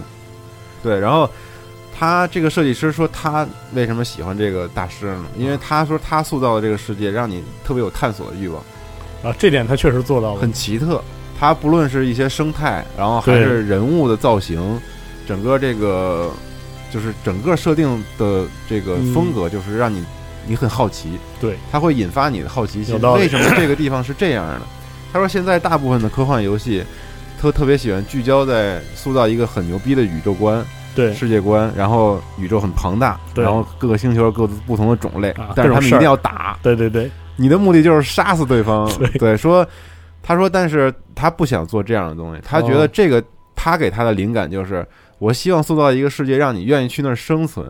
[0.82, 1.28] 对，然后。
[1.98, 3.44] 他这个设计师说，他
[3.74, 5.24] 为什么喜欢这个大师呢？
[5.36, 8.62] 因为他说他塑造的这个世界让你特别有探索的欲望
[9.24, 11.02] 啊，这点他确实做到了，很奇特。
[11.40, 14.80] 他不论是一些生态，然后还是人物的造型，
[15.26, 16.30] 整个这个
[16.92, 20.04] 就是整个设定的这个风格，就是让你
[20.46, 21.18] 你很好奇。
[21.40, 22.94] 对，他会引发你的好奇心。
[23.14, 24.62] 为什么这个地方是这样的？
[25.12, 26.84] 他说，现在大部分的科幻游戏
[27.40, 30.64] 特特别喜欢聚焦在塑造一个很牛逼的宇宙观。
[30.98, 31.14] 对。
[31.14, 36.58] 世界观，然后宇宙很庞大，然后各个星球各自不同的种类，但是他们一定要打。
[36.60, 38.90] 对对对，你的目的就是杀死对方。
[39.16, 39.64] 对，说
[40.20, 43.22] 他说，但是他不想做这样的东西，他觉得这个
[43.54, 44.84] 他给他的灵感就是
[45.20, 47.64] 我希望塑造一个世界，让你愿意去那儿生存，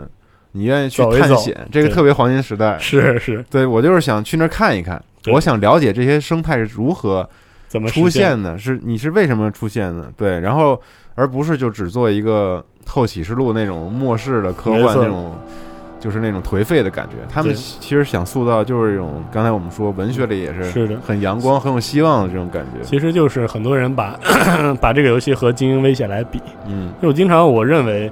[0.53, 2.79] 你愿意去探险，这个特别黄金时代。
[2.79, 5.03] 是是，对我就是想去那儿看一看，
[5.33, 7.29] 我想了解这些生态是如何
[7.69, 10.11] 怎么出现的，是你是为什么出现的？
[10.17, 10.81] 对，然后
[11.15, 15.33] 而不是就只做一个后启示录那种末世的科幻那种。
[16.01, 22.85] 就是那种颓废的感觉，他们其实想塑造就是一种，刚才我们说文学里也是是的，很阳光、很有希望的这种感觉。
[22.85, 24.17] 其实就是很多人把
[24.81, 28.09] 把这个游戏和《精英危险》来比，嗯，就我经常我认为，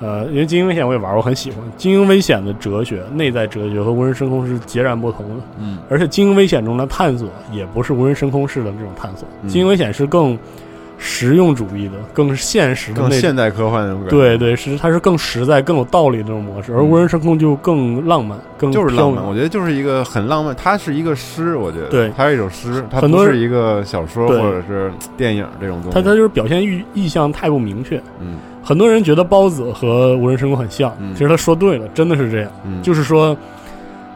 [0.00, 10.38] 呃，因为《精英危险》我也玩，我很喜欢《精英危险》的哲学、内在哲学和无人深空是截然不同的，嗯，而且《精英危险》中的探索也不是无人深空式的这种探索，《精英危险》是更。
[10.98, 14.16] 实用主义的，更现实的，更现代科幻那种感觉。
[14.16, 19.22] 对对，是它是更实在、更有道理的那种模式，而无人升空就更浪漫，更就是浪漫。
[19.22, 25.94] 我觉得就是一个很浪漫，它是一个诗，我觉得对，它是一首诗，它不是一个小说或者是电影这种东西。
[25.94, 28.02] 它它就是表现意意向太不明确。
[28.20, 32.50] 嗯，很多人觉得包子和无人升空很像，其实他说对了，真的是这样。
[32.82, 33.36] 就是说，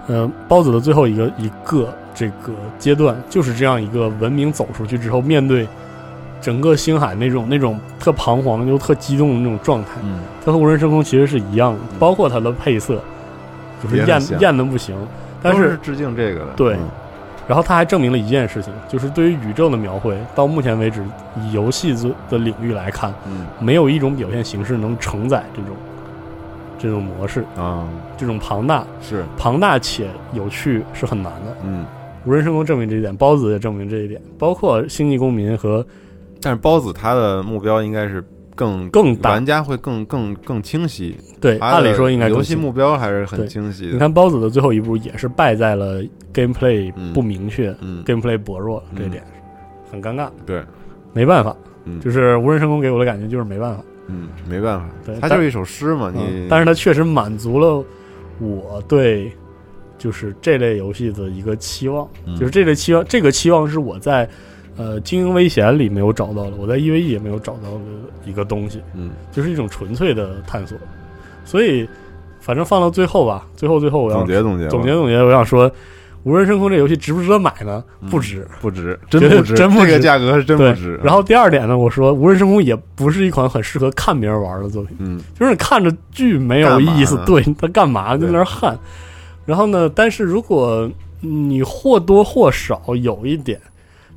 [0.06, 5.68] 呃，包子的最后一个一个这个阶段，就是这样一个文明走出去之后面对。
[6.40, 13.00] 整个星海那种那种特彷徨又特激动的那种状态，嗯，它和无人升空其实是一样的，包括它的配色，
[13.82, 14.96] 就是艳艳的不行。
[15.42, 16.76] 但是致敬这个的，对。
[17.48, 21.02] 然后他还证明了一件事情，就是对于宇宙的描绘，到目前为止，
[21.42, 21.92] 以游戏
[22.28, 25.76] 的领域来看，嗯，没有一种表现形式能承载这种
[26.78, 31.56] 这种模式啊，这种庞大是庞大且有趣是很难的。
[31.64, 31.84] 嗯，
[32.24, 35.84] 无人深空证明这一点，包子也证明这一点，包括星际公民和。
[36.40, 38.24] 但是包子他的目标应该是
[38.54, 41.16] 更更大，玩家会更更更清晰。
[41.40, 43.86] 对，按理说应该游戏目标还是很清晰。
[43.92, 46.02] 你看包子的最后一步也是败在了
[46.34, 47.72] gameplay 不明确
[48.04, 49.22] ，gameplay 薄弱这一点，
[49.90, 50.28] 很尴尬。
[50.44, 50.62] 对，
[51.12, 51.56] 没办法，
[52.02, 53.82] 就是无人深空给我的感觉就是没办法。
[54.08, 54.88] 嗯，没办法。
[55.06, 56.46] 对，它就是一首诗嘛，你。
[56.50, 57.84] 但是它确实满足了
[58.38, 59.30] 我对
[59.96, 64.28] 就是这类游戏的一个期望，就是这类期望，这个期望是我在。
[64.80, 67.80] 呃，经营危险里没有找到的，我在 EVE 也没有找到的
[68.24, 70.78] 一个东西，嗯，就是一种纯粹的探索。
[71.44, 71.86] 所以，
[72.40, 75.70] 反正放到最后吧，最后最后我要总结总结总结总结，我想说，
[76.22, 77.84] 无人深空这游戏值不值得买呢？
[78.10, 80.98] 不值，不值，真不值，真不值，这个价格是真不值。
[81.04, 88.78] 然后第二点呢，我说无人深空也不是一款很适合看别人玩的作品，嗯，就是你看着巨没有意思，对他干嘛在那儿焊？
[89.44, 93.60] 然后呢，但是如果你或多或少有一点。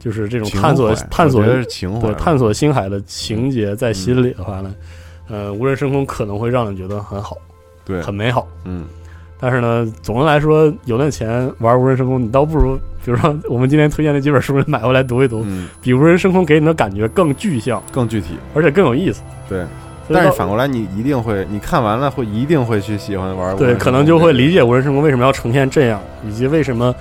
[0.04, 4.76] 就是这种探索探索对探索星海的情节在心里的话呢，
[5.30, 7.38] 呃，无人升空可能会让你觉得很好，
[7.86, 8.84] 对，很美好，嗯。
[9.40, 12.76] 但是呢，总的来说，有那钱玩无人升空，你倒不如，
[13.06, 15.46] 比如说我们今天推荐那几本书，你买回来读一读，
[15.82, 19.22] 比无人升空给你的感觉更具象、更具体，而且更有意思。
[19.48, 19.66] 对，
[20.10, 23.56] 但是反过来，你一定会，你看完了会一定会去喜欢玩。
[23.56, 26.94] 对，可能就会理解无人升空为什么要呈现这样，以及为什么。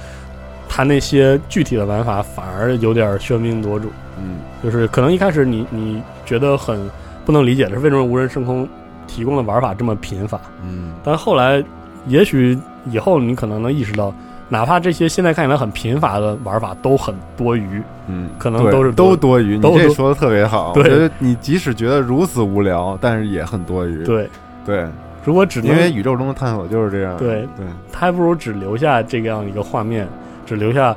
[0.75, 6.81] 他那些具体的玩法反而有点喧宾夺主，嗯，就是可能一开始你你觉得很
[7.27, 8.67] 不能理解的是为什么无人升空
[9.07, 11.63] 提供的玩法这么贫乏，嗯，但后来
[12.07, 14.15] 也许以后你可能能意识到，
[14.49, 19.59] 哪怕这些现在看起来很贫乏的玩法都很多余，嗯，可能都是都多余。
[19.59, 24.03] 你这说的特别好，我觉得你即使觉得如此无聊，但是也很多余。
[24.05, 24.27] 对。
[24.65, 24.87] 对，
[25.25, 27.43] 如果只因为宇宙中的探索就是这样，对。
[27.57, 30.09] 对，他还不如只留下这样一个画面。
[30.53, 30.95] 只留下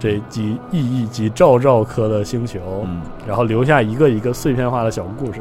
[0.00, 2.84] 这几亿亿几兆兆颗的星球，
[3.24, 5.40] 然后留下一个一个碎片化的小故事，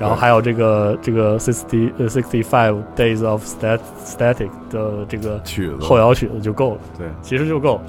[0.00, 6.80] 然后还有这个这个 sixty 呃 sixty five days of stat static 的这个曲子后摇曲子就够了。
[6.96, 7.82] 对，其实就够了。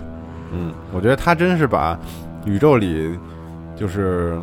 [0.52, 1.98] 嗯，我觉得他真是把
[2.46, 3.18] 宇宙里
[3.78, 4.38] 就是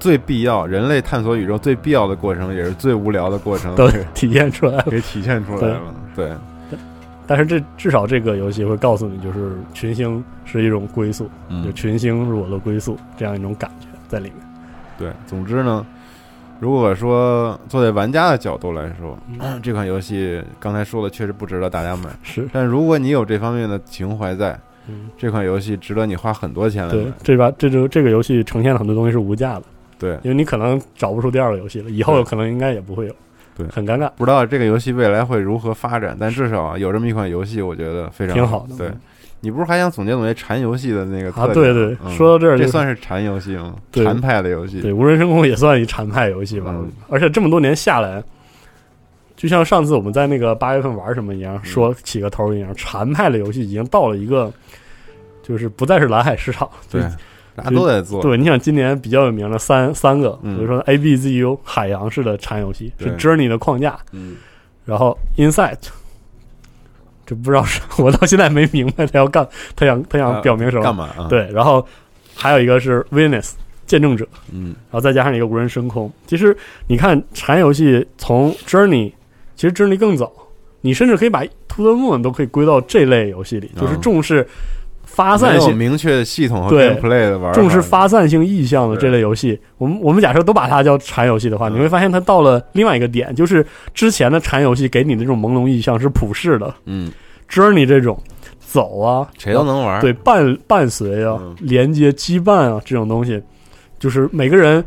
[0.00, 5.80] 最必要人类探索宇宙最必要的过程，也是最无聊的过程，都体现出来了，给体现出来了。
[6.16, 6.32] 对。
[7.28, 11.28] 但是这至少这个游戏会告诉你，就是群星是一种归宿，
[11.62, 14.36] 就群星是我的归宿，这样一种感觉在里面。
[14.96, 15.84] 对，总之呢，
[16.58, 19.16] 如果说坐在玩家的角度来说，
[19.62, 22.08] 这款游戏刚才说的确实不值得大家买。
[22.22, 24.58] 是，但如果你有这方面的情怀在，
[25.18, 27.02] 这款游戏值得你花很多钱来买。
[27.02, 29.64] 对，这把这就这个游戏呈现了很多东西是无价的。
[29.98, 33.14] 对，因为你可能找不出第二个游戏了，以后可能应该也不会有。
[33.58, 38.76] 对，很尴尬，不知道这个游戏未来会如何发展，但至少有这么一款游戏，我觉得非常挺好的。
[38.76, 38.92] 对，
[39.40, 41.32] 你不是还想总结总结禅游戏的那个？
[41.32, 43.74] 啊，对对，说到这儿，这算是禅游戏吗？
[43.92, 46.72] 禅派的游戏，对，无人深空也算一禅派游戏吧。
[47.08, 48.22] 而且这么多年下来，
[49.36, 54.52] 就像上次我们在那个八月份玩什么一样，说起个头一样，禅派的游戏已经到了一个，
[55.42, 56.68] 就是不再是蓝海市场。
[56.90, 57.02] 对。
[57.58, 58.22] 大家都在做。
[58.22, 64.36] 对，你想今年比较有名的三三个，比如说 A B Z U 海洋式的产游戏是 Journey 的框架，嗯，
[64.84, 65.76] 然后 Inside
[67.26, 71.08] 这不知道是 我到现在没明白他要干，他想他想表明什么干嘛？
[71.28, 71.86] 对，然后
[72.34, 73.52] 还有一个是 Witness
[73.86, 76.10] 见证者，嗯，然后再加上一个无人深空。
[76.26, 76.56] 其实
[76.86, 79.12] 你看禅游戏从 Journey，
[79.56, 80.32] 其实 Journey 更早。
[80.80, 84.46] 你甚至可以把 To the Moon 都可以归到这类游戏里，就是重视
[85.18, 89.58] 发散性、明确的系统和 gameplay 的玩，重视发散性意向的这类游戏。
[89.76, 97.10] 我们我们假设都把它叫禅游戏的话，你会发现它到了另外一个点，就是之前的禅游戏给你的这种朦胧意象是普世的，嗯
[97.50, 98.16] ，Journey 这种
[98.60, 103.42] 走啊，谁都能玩，对，伴伴随啊，连接羁绊啊，这种东西，
[103.98, 104.84] 就是每个人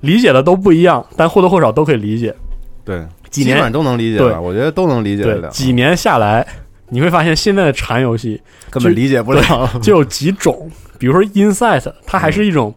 [0.00, 2.34] 理解的都不一样，但或多或少都可以理解，
[2.84, 3.02] 对。
[3.30, 5.50] 几年都能理解了，我觉得都能理解了。
[5.50, 6.46] 几年下来，
[6.90, 8.40] 你会发现现在的禅游戏
[8.70, 10.70] 根本理解不了，就有几种。
[10.98, 12.74] 比如说 Insight，它还是一种，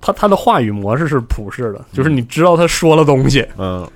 [0.00, 3.88] 它它的话语模式是普世的，就是你知道他说了东西，嗯，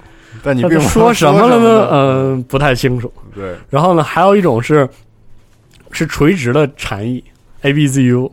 [0.43, 1.89] 但你并说什么了呢？
[1.91, 3.12] 嗯，不太清楚。
[3.35, 3.57] 对。
[3.69, 4.89] 然后呢，还有一种是
[5.91, 7.23] 是垂直的禅意
[7.62, 8.33] ，A B Z U，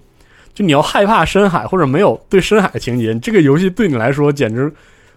[0.53, 4.71] 就你要害怕深海或者没有对深海情节，这个游戏对你来说简直。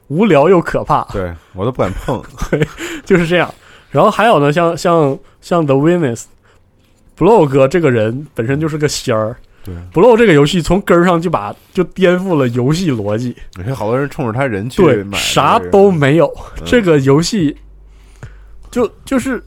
[0.09, 2.67] 无聊又可怕，对我都不敢碰， 对，
[3.05, 3.49] 就是这样。
[3.91, 13.35] 然后还有呢，像像像 The Witness，Blow 哥这个人本身就是个仙儿，对，Blow 这个游戏从根儿上就把就颠覆了游戏逻辑。
[13.59, 16.33] 而且好多人冲着他人去买，啥都没有。
[16.65, 17.57] 这个游戏
[18.71, 19.43] 就就是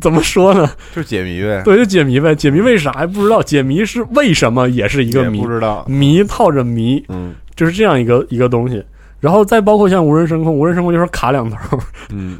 [0.00, 0.70] 怎么说呢？
[0.94, 2.34] 就解谜呗，对，就解谜呗。
[2.34, 3.42] 解谜为啥还不知道？
[3.42, 8.84] 解谜是为什么也是一个谜，不知道谜套着谜，嗯，就是这样一个一个东西。
[9.20, 11.56] 然后再包括像无人升空，无人升空就是卡两头，
[12.10, 12.38] 嗯，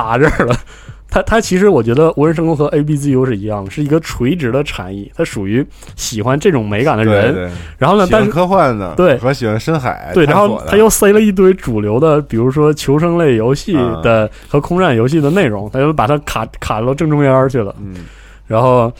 [0.00, 0.56] 卡这儿了。
[1.12, 5.10] 它它其实我觉得无人深空和 A B Z U 是一样的，是一个垂直的产业。
[5.12, 5.66] 它属于
[5.96, 7.50] 喜欢这种美感的人。
[7.76, 13.72] 然后呢，但是科幻的对和喜欢深海对，然后他又塞了一堆主流的，比如说求生类游戏
[14.04, 17.74] 的和空战游戏的内容，他就把它卡卡到正中间去了。
[17.80, 18.06] 嗯，
[18.46, 18.92] 然后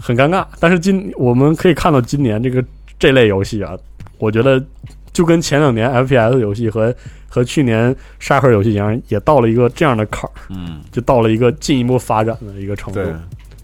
[0.00, 0.46] 很尴尬。
[0.58, 2.64] 但是今我们可以看到今年这个
[2.98, 3.76] 这类游戏啊，
[4.16, 4.64] 我觉得。
[5.14, 6.94] 就跟前两年 FPS 游戏和
[7.26, 13.00] 和去年沙盒游戏一样，也到了一个这样的坎儿，嗯，就到了一个进一步发展的一个程度。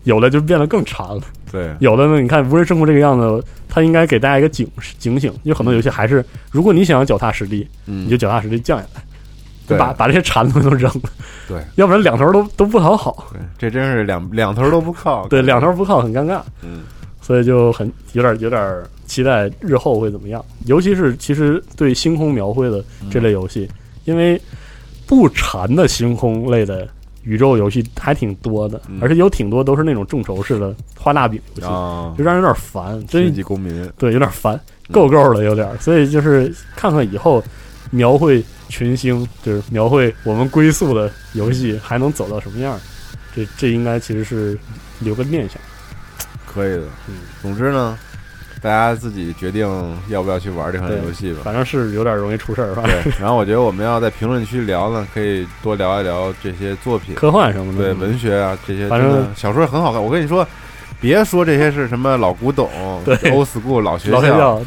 [0.05, 1.21] 有的就变得更馋了。
[1.53, 4.67] 对，有的呢，你看无人生活这个样子，它应该给大家一个警
[4.99, 5.31] 警醒。
[5.43, 9.03] 有很多游戏还是，如果你想要脚踏实地，你就脚踏实地降下来，
[9.67, 11.11] 对，把把这些馋东西都扔了。
[11.47, 13.27] 对，要不然两头都都不讨好。
[13.31, 15.29] 对，这真是两两头都不靠。
[15.29, 16.41] 对，两头不靠很尴尬。
[16.63, 16.81] 嗯，
[17.21, 18.83] 所以就很有点有点。
[19.11, 20.45] 期待日后会怎么样？
[20.67, 22.81] 尤其是其实对星空描绘的
[23.11, 23.69] 这类游戏，
[24.05, 24.41] 因为
[25.05, 26.87] 不馋的星空类的
[27.25, 31.67] 宇宙游戏还挺多的，而且有挺多都是那种众筹式的画大饼游戏，
[32.17, 33.05] 就让人有点烦。
[33.09, 34.61] 真级公民对，有点烦，
[34.93, 35.77] 够够的有点。
[35.81, 37.43] 所以就是看看以后
[37.91, 42.79] 描绘群星，就是描绘我们归宿的游戏还能走到什么样？
[43.35, 44.57] 这这应该其实是
[45.01, 45.61] 留个念想。
[46.53, 47.97] 可以的，嗯，总之呢。
[48.63, 49.67] 大家自己决定
[50.09, 51.41] 要不要去玩这款游戏吧。
[51.43, 53.11] 反正是有点容易出事儿吧，对。
[53.19, 58.87] 然后我觉得我们要在评论区聊呢，可以多聊一聊这些作品，科幻什么的，对，文学啊这些。
[58.87, 60.05] 反正小说很好看。
[60.05, 60.47] 我跟你说，
[61.01, 62.69] 别说这些是什么老古董，
[63.03, 64.61] 对，old school 老学校，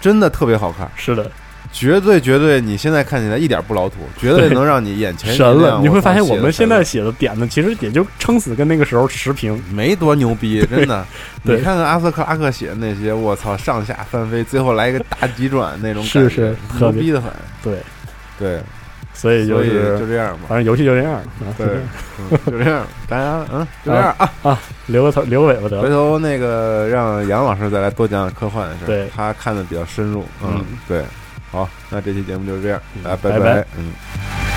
[0.00, 0.88] 真的特别好看。
[0.94, 1.28] 是的。
[1.72, 5.78] 绝对绝对，你现在看起来一点不老土，绝对能让你眼前神了。
[5.80, 11.06] 你会发现，我们现在写的点子其实也就撑死跟那个时候持平，没多牛逼， 真的。
[11.42, 17.30] 你看看阿瑟克拉克写的那些，我操，上下翻飞，最后来一个大急转那种，是是牛逼的很。
[17.62, 17.78] 对
[18.38, 18.60] 对，
[19.14, 21.22] 所以就是就这样吧，反正游戏就这样。
[21.56, 21.66] 对，
[22.50, 25.80] 就这样，大家嗯，就这样啊啊，留个头，留个尾巴得。
[25.80, 30.24] 回头那个让杨老师再来多讲讲科幻的事，对他看的比较深入。
[30.42, 31.02] 嗯，对。
[31.50, 34.49] 好，那这期节目就是这样，来，拜拜，嗯。